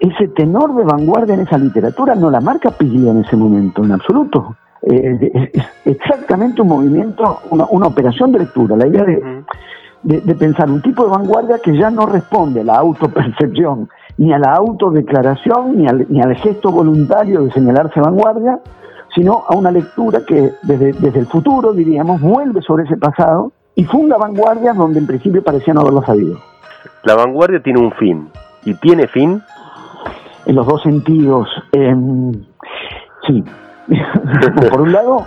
ese 0.00 0.28
tenor 0.28 0.74
de 0.74 0.84
vanguardia 0.84 1.34
en 1.34 1.40
esa 1.40 1.58
literatura 1.58 2.14
no 2.14 2.30
la 2.30 2.40
marca 2.40 2.70
Piglia 2.70 3.12
en 3.12 3.20
ese 3.20 3.36
momento, 3.36 3.82
en 3.84 3.92
absoluto. 3.92 4.56
Eh, 4.84 5.50
es 5.54 5.66
exactamente 5.84 6.60
un 6.60 6.68
movimiento, 6.68 7.40
una, 7.50 7.86
operación 7.86 8.32
de 8.32 8.40
lectura, 8.40 8.76
la 8.76 8.88
idea 8.88 9.04
de, 9.04 9.44
de, 10.02 10.34
pensar 10.34 10.68
un 10.68 10.82
tipo 10.82 11.04
de 11.04 11.10
vanguardia 11.10 11.60
que 11.62 11.76
ya 11.76 11.88
no 11.90 12.06
responde 12.06 12.62
a 12.62 12.64
la 12.64 12.74
autopercepción 12.78 13.88
ni 14.18 14.32
a 14.32 14.38
la 14.38 14.54
autodeclaración, 14.54 15.76
ni 15.76 15.86
al, 15.86 16.06
ni 16.08 16.20
al 16.20 16.34
gesto 16.34 16.72
voluntario 16.72 17.42
de 17.42 17.52
señalarse 17.52 18.00
vanguardia, 18.00 18.58
sino 19.14 19.44
a 19.46 19.54
una 19.54 19.70
lectura 19.70 20.22
que 20.26 20.50
desde, 20.62 20.92
desde 20.94 21.20
el 21.20 21.26
futuro, 21.26 21.72
diríamos, 21.72 22.20
vuelve 22.20 22.60
sobre 22.62 22.84
ese 22.84 22.96
pasado 22.96 23.52
y 23.74 23.84
funda 23.84 24.16
vanguardias 24.18 24.76
donde 24.76 24.98
en 24.98 25.06
principio 25.06 25.42
parecían 25.42 25.76
no 25.76 25.82
haberlo 25.82 26.02
sabido. 26.04 26.38
La 27.04 27.14
vanguardia 27.14 27.62
tiene 27.62 27.80
un 27.80 27.92
fin. 27.92 28.28
¿Y 28.64 28.74
tiene 28.74 29.06
fin? 29.06 29.42
En 30.46 30.54
los 30.56 30.66
dos 30.66 30.82
sentidos. 30.82 31.48
sí. 33.26 33.44
Por 34.70 34.80
un 34.80 34.92
lado, 34.92 35.26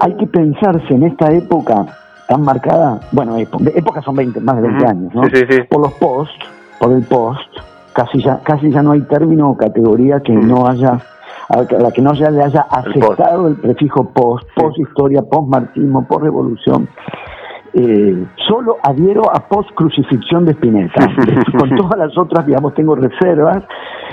hay 0.00 0.14
que 0.16 0.26
pensarse 0.26 0.94
en 0.94 1.04
esta 1.04 1.32
época 1.32 1.86
tan 2.28 2.42
marcada, 2.42 3.00
bueno, 3.12 3.36
épocas 3.36 4.04
son 4.04 4.16
20, 4.16 4.40
más 4.40 4.56
de 4.56 4.62
20 4.62 4.86
años, 4.86 5.14
¿no? 5.14 5.22
Por 5.70 5.80
los 5.80 5.92
post, 5.94 6.32
por 6.80 6.92
el 6.92 7.02
post, 7.04 7.48
casi 7.92 8.22
ya, 8.22 8.40
casi 8.42 8.70
ya 8.70 8.82
no 8.82 8.92
hay 8.92 9.02
término 9.02 9.50
o 9.50 9.56
categoría 9.56 10.20
que 10.20 10.32
mm. 10.32 10.48
no 10.48 10.66
haya 10.66 11.00
a 11.48 11.62
la 11.78 11.92
que 11.92 12.02
no 12.02 12.14
se 12.14 12.28
le 12.30 12.42
haya 12.42 12.62
aceptado 12.62 13.46
el, 13.46 13.54
prefijo 13.54 14.04
post, 14.10 14.48
post 14.54 14.78
historia, 14.78 15.22
post 15.22 15.48
marxismo, 15.48 16.06
post 16.06 16.22
revolución. 16.22 16.88
Eh, 17.72 18.26
solo 18.48 18.78
adhiero 18.82 19.22
a 19.32 19.46
post 19.46 19.70
crucifixión 19.74 20.44
de 20.44 20.52
Spinetta. 20.52 21.06
Con 21.58 21.76
todas 21.76 21.98
las 21.98 22.18
otras, 22.18 22.46
digamos, 22.46 22.74
tengo 22.74 22.96
reservas. 22.96 23.62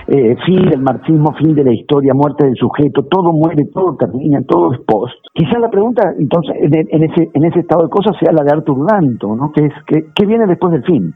Eh, 0.07 0.35
fin 0.45 0.69
del 0.69 0.81
marxismo, 0.81 1.33
fin 1.33 1.55
de 1.55 1.63
la 1.63 1.73
historia, 1.73 2.13
muerte 2.13 2.45
del 2.45 2.55
sujeto, 2.55 3.03
todo 3.03 3.31
muere, 3.31 3.65
todo 3.73 3.95
termina, 3.95 4.41
todo 4.43 4.73
es 4.73 4.79
post. 4.81 5.15
Quizás 5.33 5.59
la 5.61 5.69
pregunta, 5.69 6.13
entonces, 6.19 6.55
en, 6.59 7.03
ese, 7.03 7.29
en 7.33 7.45
ese 7.45 7.59
estado 7.59 7.83
de 7.83 7.89
cosas 7.89 8.15
sea 8.19 8.33
la 8.33 8.43
de 8.43 8.51
Arthur 8.51 8.85
Danto, 8.85 9.33
¿no? 9.35 9.51
Que 9.53 9.65
es, 9.65 9.73
que, 9.87 10.07
¿qué 10.13 10.25
viene 10.25 10.45
después 10.45 10.73
del 10.73 10.83
fin? 10.83 11.15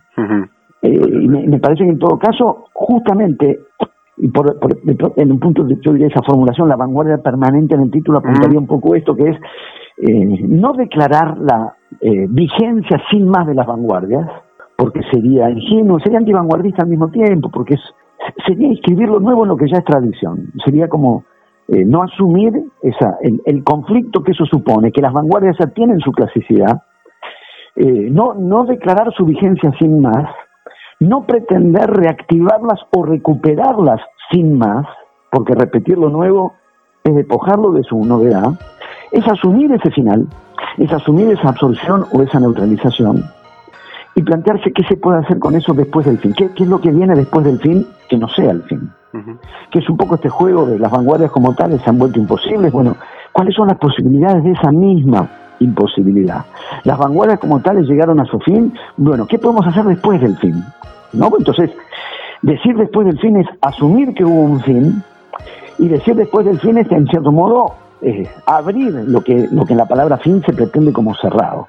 Eh, 0.81 0.89
y 0.89 1.27
me, 1.27 1.59
parece 1.59 1.83
que 1.83 1.89
en 1.89 1.99
todo 1.99 2.17
caso, 2.17 2.65
justamente, 2.73 3.59
y 4.17 4.29
por, 4.29 4.57
en 5.17 5.31
un 5.31 5.39
punto, 5.39 5.67
yo 5.67 5.91
diría 5.91 6.07
esa 6.07 6.23
formulación, 6.25 6.69
la 6.69 6.77
vanguardia 6.77 7.17
permanente 7.17 7.75
en 7.75 7.81
el 7.81 7.91
título 7.91 8.19
apuntaría 8.19 8.57
un 8.57 8.67
poco 8.67 8.95
esto, 8.95 9.15
que 9.15 9.29
es 9.29 9.37
eh, 9.97 10.43
no 10.47 10.73
declarar 10.73 11.37
la 11.39 11.75
eh, 11.99 12.25
vigencia 12.29 13.01
sin 13.11 13.27
más 13.27 13.47
de 13.47 13.55
las 13.55 13.67
vanguardias, 13.67 14.27
porque 14.77 15.01
sería 15.11 15.49
ingenuo, 15.49 15.99
sería 15.99 16.19
antivanguardista 16.19 16.83
al 16.83 16.89
mismo 16.89 17.09
tiempo, 17.09 17.49
porque 17.51 17.73
es, 17.73 17.81
sería 18.45 18.67
inscribir 18.67 19.09
lo 19.09 19.19
nuevo 19.19 19.43
en 19.43 19.49
lo 19.49 19.57
que 19.57 19.67
ya 19.67 19.77
es 19.77 19.85
tradición, 19.85 20.51
sería 20.65 20.87
como 20.87 21.23
no 21.69 22.01
asumir 22.01 22.53
esa, 22.81 23.17
el, 23.21 23.63
conflicto 23.65 24.23
que 24.23 24.31
eso 24.31 24.45
supone, 24.45 24.91
que 24.93 25.01
las 25.01 25.11
vanguardias 25.11 25.57
ya 25.59 25.67
tienen 25.67 25.99
su 25.99 26.13
clasicidad, 26.13 26.81
no, 27.75 28.33
no 28.35 28.63
declarar 28.63 29.11
su 29.13 29.25
vigencia 29.25 29.73
sin 29.77 30.01
más, 30.01 30.29
no 31.01 31.25
pretender 31.25 31.89
reactivarlas 31.89 32.79
o 32.95 33.03
recuperarlas 33.03 33.99
sin 34.31 34.57
más, 34.57 34.87
porque 35.29 35.53
repetir 35.53 35.97
lo 35.97 36.09
nuevo 36.09 36.53
es 37.03 37.15
despojarlo 37.15 37.71
de 37.71 37.83
su 37.83 38.03
novedad, 38.03 38.53
es 39.11 39.27
asumir 39.27 39.71
ese 39.73 39.91
final, 39.91 40.27
es 40.77 40.91
asumir 40.91 41.31
esa 41.31 41.49
absorción 41.49 42.05
o 42.13 42.21
esa 42.21 42.39
neutralización 42.39 43.23
plantearse 44.27 44.73
qué 44.73 44.83
se 44.83 44.97
puede 44.97 45.19
hacer 45.19 45.39
con 45.39 45.55
eso 45.55 45.73
después 45.73 46.05
del 46.05 46.17
fin, 46.17 46.33
qué, 46.33 46.51
es 46.53 46.67
lo 46.67 46.81
que 46.81 46.91
viene 46.91 47.15
después 47.15 47.45
del 47.45 47.59
fin 47.59 47.87
que 48.09 48.17
no 48.17 48.27
sea 48.27 48.51
el 48.51 48.61
fin, 48.63 48.91
que 49.71 49.79
es 49.79 49.89
un 49.89 49.95
poco 49.95 50.15
este 50.15 50.27
juego 50.27 50.65
de 50.65 50.77
las 50.77 50.91
vanguardias 50.91 51.31
como 51.31 51.55
tales 51.55 51.81
se 51.81 51.89
han 51.89 51.97
vuelto 51.97 52.19
imposibles, 52.19 52.73
bueno, 52.73 52.97
cuáles 53.31 53.55
son 53.55 53.69
las 53.69 53.77
posibilidades 53.77 54.43
de 54.43 54.51
esa 54.51 54.71
misma 54.71 55.29
imposibilidad. 55.59 56.43
Las 56.83 56.97
vanguardias 56.97 57.39
como 57.39 57.61
tales 57.61 57.87
llegaron 57.87 58.19
a 58.19 58.25
su 58.25 58.39
fin. 58.39 58.73
Bueno, 58.97 59.25
¿qué 59.25 59.39
podemos 59.39 59.65
hacer 59.65 59.85
después 59.85 60.21
del 60.21 60.37
fin? 60.37 60.63
¿No? 61.13 61.31
Entonces, 61.37 61.71
decir 62.41 62.75
después 62.75 63.07
del 63.07 63.19
fin 63.19 63.37
es 63.37 63.47
asumir 63.61 64.13
que 64.13 64.25
hubo 64.25 64.41
un 64.41 64.59
fin 64.61 65.01
y 65.79 65.87
decir 65.87 66.15
después 66.15 66.45
del 66.45 66.59
fin 66.59 66.77
es, 66.77 66.91
en 66.91 67.07
cierto 67.07 67.31
modo, 67.31 67.73
eh, 68.01 68.27
abrir 68.45 68.93
lo 69.07 69.21
que, 69.21 69.47
lo 69.51 69.65
que 69.65 69.73
en 69.73 69.77
la 69.77 69.85
palabra 69.85 70.17
fin 70.17 70.43
se 70.45 70.53
pretende 70.53 70.91
como 70.91 71.15
cerrado. 71.15 71.67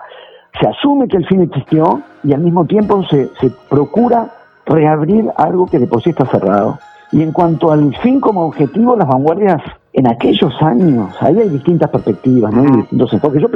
Se 0.60 0.66
asume 0.66 1.08
que 1.08 1.16
el 1.16 1.26
fin 1.26 1.42
existió 1.42 2.02
y 2.24 2.32
al 2.32 2.40
mismo 2.40 2.64
tiempo 2.64 3.04
se, 3.04 3.28
se 3.40 3.50
procura 3.68 4.32
reabrir 4.66 5.30
algo 5.36 5.66
que 5.66 5.78
de 5.78 5.86
por 5.86 6.02
sí 6.02 6.10
está 6.10 6.26
cerrado. 6.26 6.78
Y 7.10 7.22
en 7.22 7.32
cuanto 7.32 7.72
al 7.72 7.94
fin 7.96 8.20
como 8.20 8.42
objetivo, 8.42 8.94
las 8.94 9.08
vanguardias 9.08 9.62
en 9.94 10.06
aquellos 10.06 10.52
años, 10.60 11.10
ahí 11.20 11.38
hay 11.38 11.48
distintas 11.48 11.90
perspectivas, 11.90 12.52
¿no? 12.52 12.62
hay 12.62 12.70
distintos 12.82 13.12
enfoques. 13.12 13.42
Yo 13.42 13.48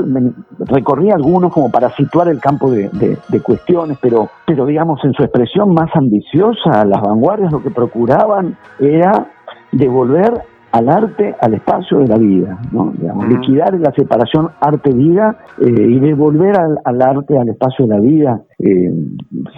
recorrí 0.60 1.10
algunos 1.10 1.52
como 1.52 1.70
para 1.70 1.94
situar 1.94 2.28
el 2.28 2.40
campo 2.40 2.70
de, 2.70 2.88
de, 3.28 3.40
cuestiones, 3.40 3.98
pero, 4.00 4.30
pero 4.46 4.64
digamos, 4.64 5.04
en 5.04 5.12
su 5.12 5.22
expresión 5.22 5.74
más 5.74 5.94
ambiciosa, 5.94 6.84
las 6.86 7.02
vanguardias 7.02 7.52
lo 7.52 7.62
que 7.62 7.70
procuraban 7.70 8.56
era 8.80 9.26
devolver 9.70 10.42
al 10.72 10.88
arte, 10.88 11.34
al 11.40 11.54
espacio 11.54 11.98
de 11.98 12.08
la 12.08 12.16
vida, 12.16 12.58
¿no? 12.72 12.92
Digamos, 12.98 13.28
liquidar 13.28 13.78
la 13.78 13.92
separación 13.92 14.50
arte-vida 14.60 15.36
eh, 15.60 15.68
y 15.68 16.00
devolver 16.00 16.58
al, 16.58 16.78
al, 16.84 17.02
arte, 17.02 17.38
al 17.38 17.48
espacio 17.48 17.86
de 17.86 17.94
la 17.94 18.00
vida, 18.00 18.42
eh, 18.58 18.90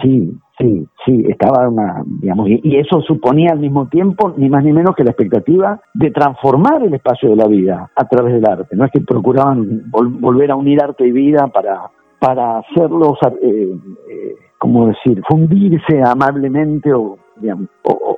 sí, 0.01 0.37
Sí, 0.57 0.87
sí, 1.05 1.25
estaba 1.27 1.67
una, 1.67 2.01
digamos, 2.05 2.47
y, 2.47 2.77
eso 2.77 3.01
suponía 3.01 3.49
al 3.51 3.59
mismo 3.59 3.87
tiempo 3.87 4.33
ni 4.37 4.47
más 4.47 4.63
ni 4.63 4.71
menos 4.71 4.95
que 4.95 5.03
la 5.03 5.11
expectativa 5.11 5.81
de 5.93 6.11
transformar 6.11 6.81
el 6.81 6.93
espacio 6.93 7.29
de 7.31 7.35
la 7.35 7.47
vida 7.47 7.91
a 7.93 8.07
través 8.07 8.35
del 8.35 8.49
arte. 8.49 8.73
No 8.73 8.85
es 8.85 8.91
que 8.91 9.01
procuraban 9.01 9.91
volver 9.91 10.51
a 10.51 10.55
unir 10.55 10.81
arte 10.81 11.05
y 11.05 11.11
vida 11.11 11.47
para, 11.47 11.91
para 12.19 12.59
hacerlos, 12.59 13.19
eh, 13.41 13.77
eh, 14.09 14.35
como 14.57 14.87
decir, 14.87 15.21
fundirse 15.27 16.01
amablemente 16.01 16.93
o, 16.93 17.17
digamos, 17.35 17.67
o, 17.83 18.17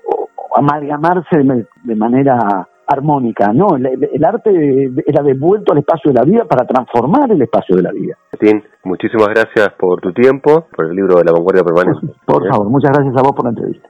amalgamarse 0.55 1.37
de 1.83 1.95
manera 1.95 2.67
armónica, 2.87 3.51
no, 3.53 3.75
el, 3.75 4.25
arte 4.25 4.91
era 5.05 5.21
devuelto 5.21 5.73
al 5.73 5.79
espacio 5.79 6.11
de 6.11 6.19
la 6.19 6.25
vida 6.25 6.45
para 6.45 6.65
transformar 6.65 7.31
el 7.31 7.41
espacio 7.41 7.75
de 7.75 7.81
la 7.83 7.91
vida. 7.91 8.17
Martín, 8.31 8.63
muchísimas 8.83 9.27
gracias 9.27 9.73
por 9.77 9.99
tu 9.99 10.13
tiempo, 10.13 10.67
por 10.75 10.85
el 10.85 10.95
libro 10.95 11.17
de 11.17 11.25
la 11.25 11.33
vanguardia 11.33 11.63
permanente. 11.63 12.07
Por, 12.25 12.47
favor, 12.47 12.69
muchas 12.69 12.91
gracias 12.91 13.15
a 13.17 13.21
vos 13.21 13.33
por 13.33 13.45
la 13.45 13.49
entrevista. 13.49 13.89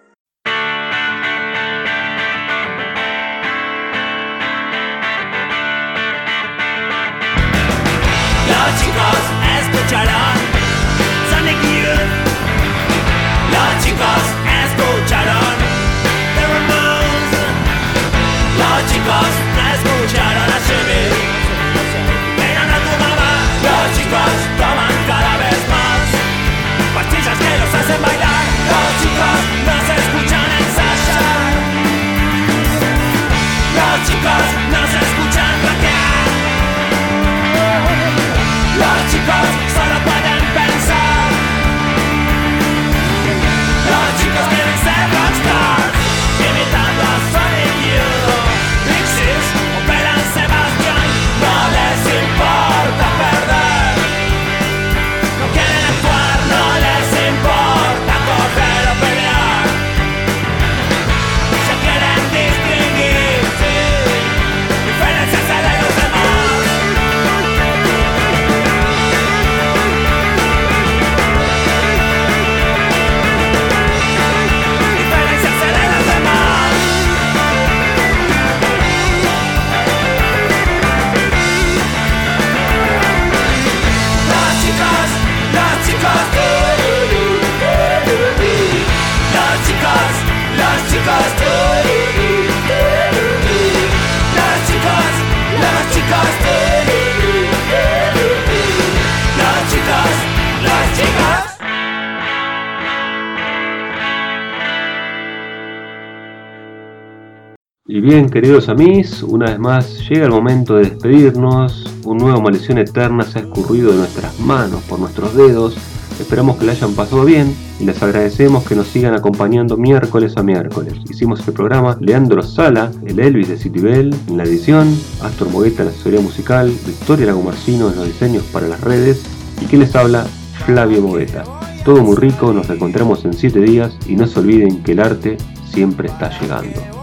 Bien, 108.07 108.29
queridos 108.29 108.69
amigos, 108.69 109.21
una 109.21 109.47
vez 109.47 109.59
más 109.59 110.07
llega 110.07 110.27
el 110.27 110.31
momento 110.31 110.75
de 110.75 110.83
despedirnos. 110.83 111.93
Un 112.05 112.17
nuevo 112.17 112.39
maldición 112.39 112.77
eterna 112.77 113.25
se 113.25 113.39
ha 113.39 113.41
escurrido 113.41 113.91
de 113.91 113.97
nuestras 113.97 114.39
manos 114.39 114.81
por 114.83 114.97
nuestros 114.97 115.35
dedos. 115.35 115.75
Esperamos 116.17 116.55
que 116.55 116.65
la 116.65 116.71
hayan 116.71 116.93
pasado 116.93 117.25
bien 117.25 117.53
y 117.81 117.83
les 117.83 118.01
agradecemos 118.01 118.63
que 118.63 118.75
nos 118.75 118.87
sigan 118.87 119.13
acompañando 119.13 119.75
miércoles 119.75 120.37
a 120.37 120.43
miércoles. 120.43 120.93
Hicimos 121.09 121.41
este 121.41 121.51
programa 121.51 121.97
Leandro 121.99 122.41
Sala, 122.43 122.91
el 123.05 123.19
Elvis 123.19 123.49
de 123.49 123.57
Citibel 123.57 124.15
en 124.29 124.37
la 124.37 124.43
edición, 124.43 124.87
Astor 125.21 125.49
Mogueta 125.49 125.81
en 125.81 125.89
la 125.89 125.93
asesoría 125.93 126.21
musical, 126.21 126.71
Victoria 126.85 127.25
Lagomarcino 127.25 127.89
en 127.89 127.97
los 127.97 128.05
diseños 128.05 128.43
para 128.53 128.69
las 128.69 128.79
redes 128.79 129.21
y 129.61 129.65
que 129.65 129.77
les 129.77 129.93
habla 129.97 130.25
Flavio 130.65 131.01
Mogueta. 131.01 131.43
Todo 131.83 132.01
muy 132.03 132.15
rico, 132.15 132.53
nos 132.53 132.69
encontramos 132.69 133.25
en 133.25 133.33
7 133.33 133.59
días 133.59 133.97
y 134.07 134.15
no 134.15 134.27
se 134.27 134.39
olviden 134.39 134.81
que 134.81 134.93
el 134.93 135.01
arte 135.01 135.37
siempre 135.65 136.07
está 136.07 136.31
llegando. 136.39 136.96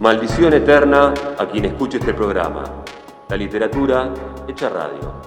Maldición 0.00 0.54
eterna 0.54 1.12
a 1.36 1.48
quien 1.48 1.64
escuche 1.64 1.98
este 1.98 2.14
programa. 2.14 2.62
La 3.28 3.36
literatura 3.36 4.14
hecha 4.46 4.68
radio. 4.68 5.17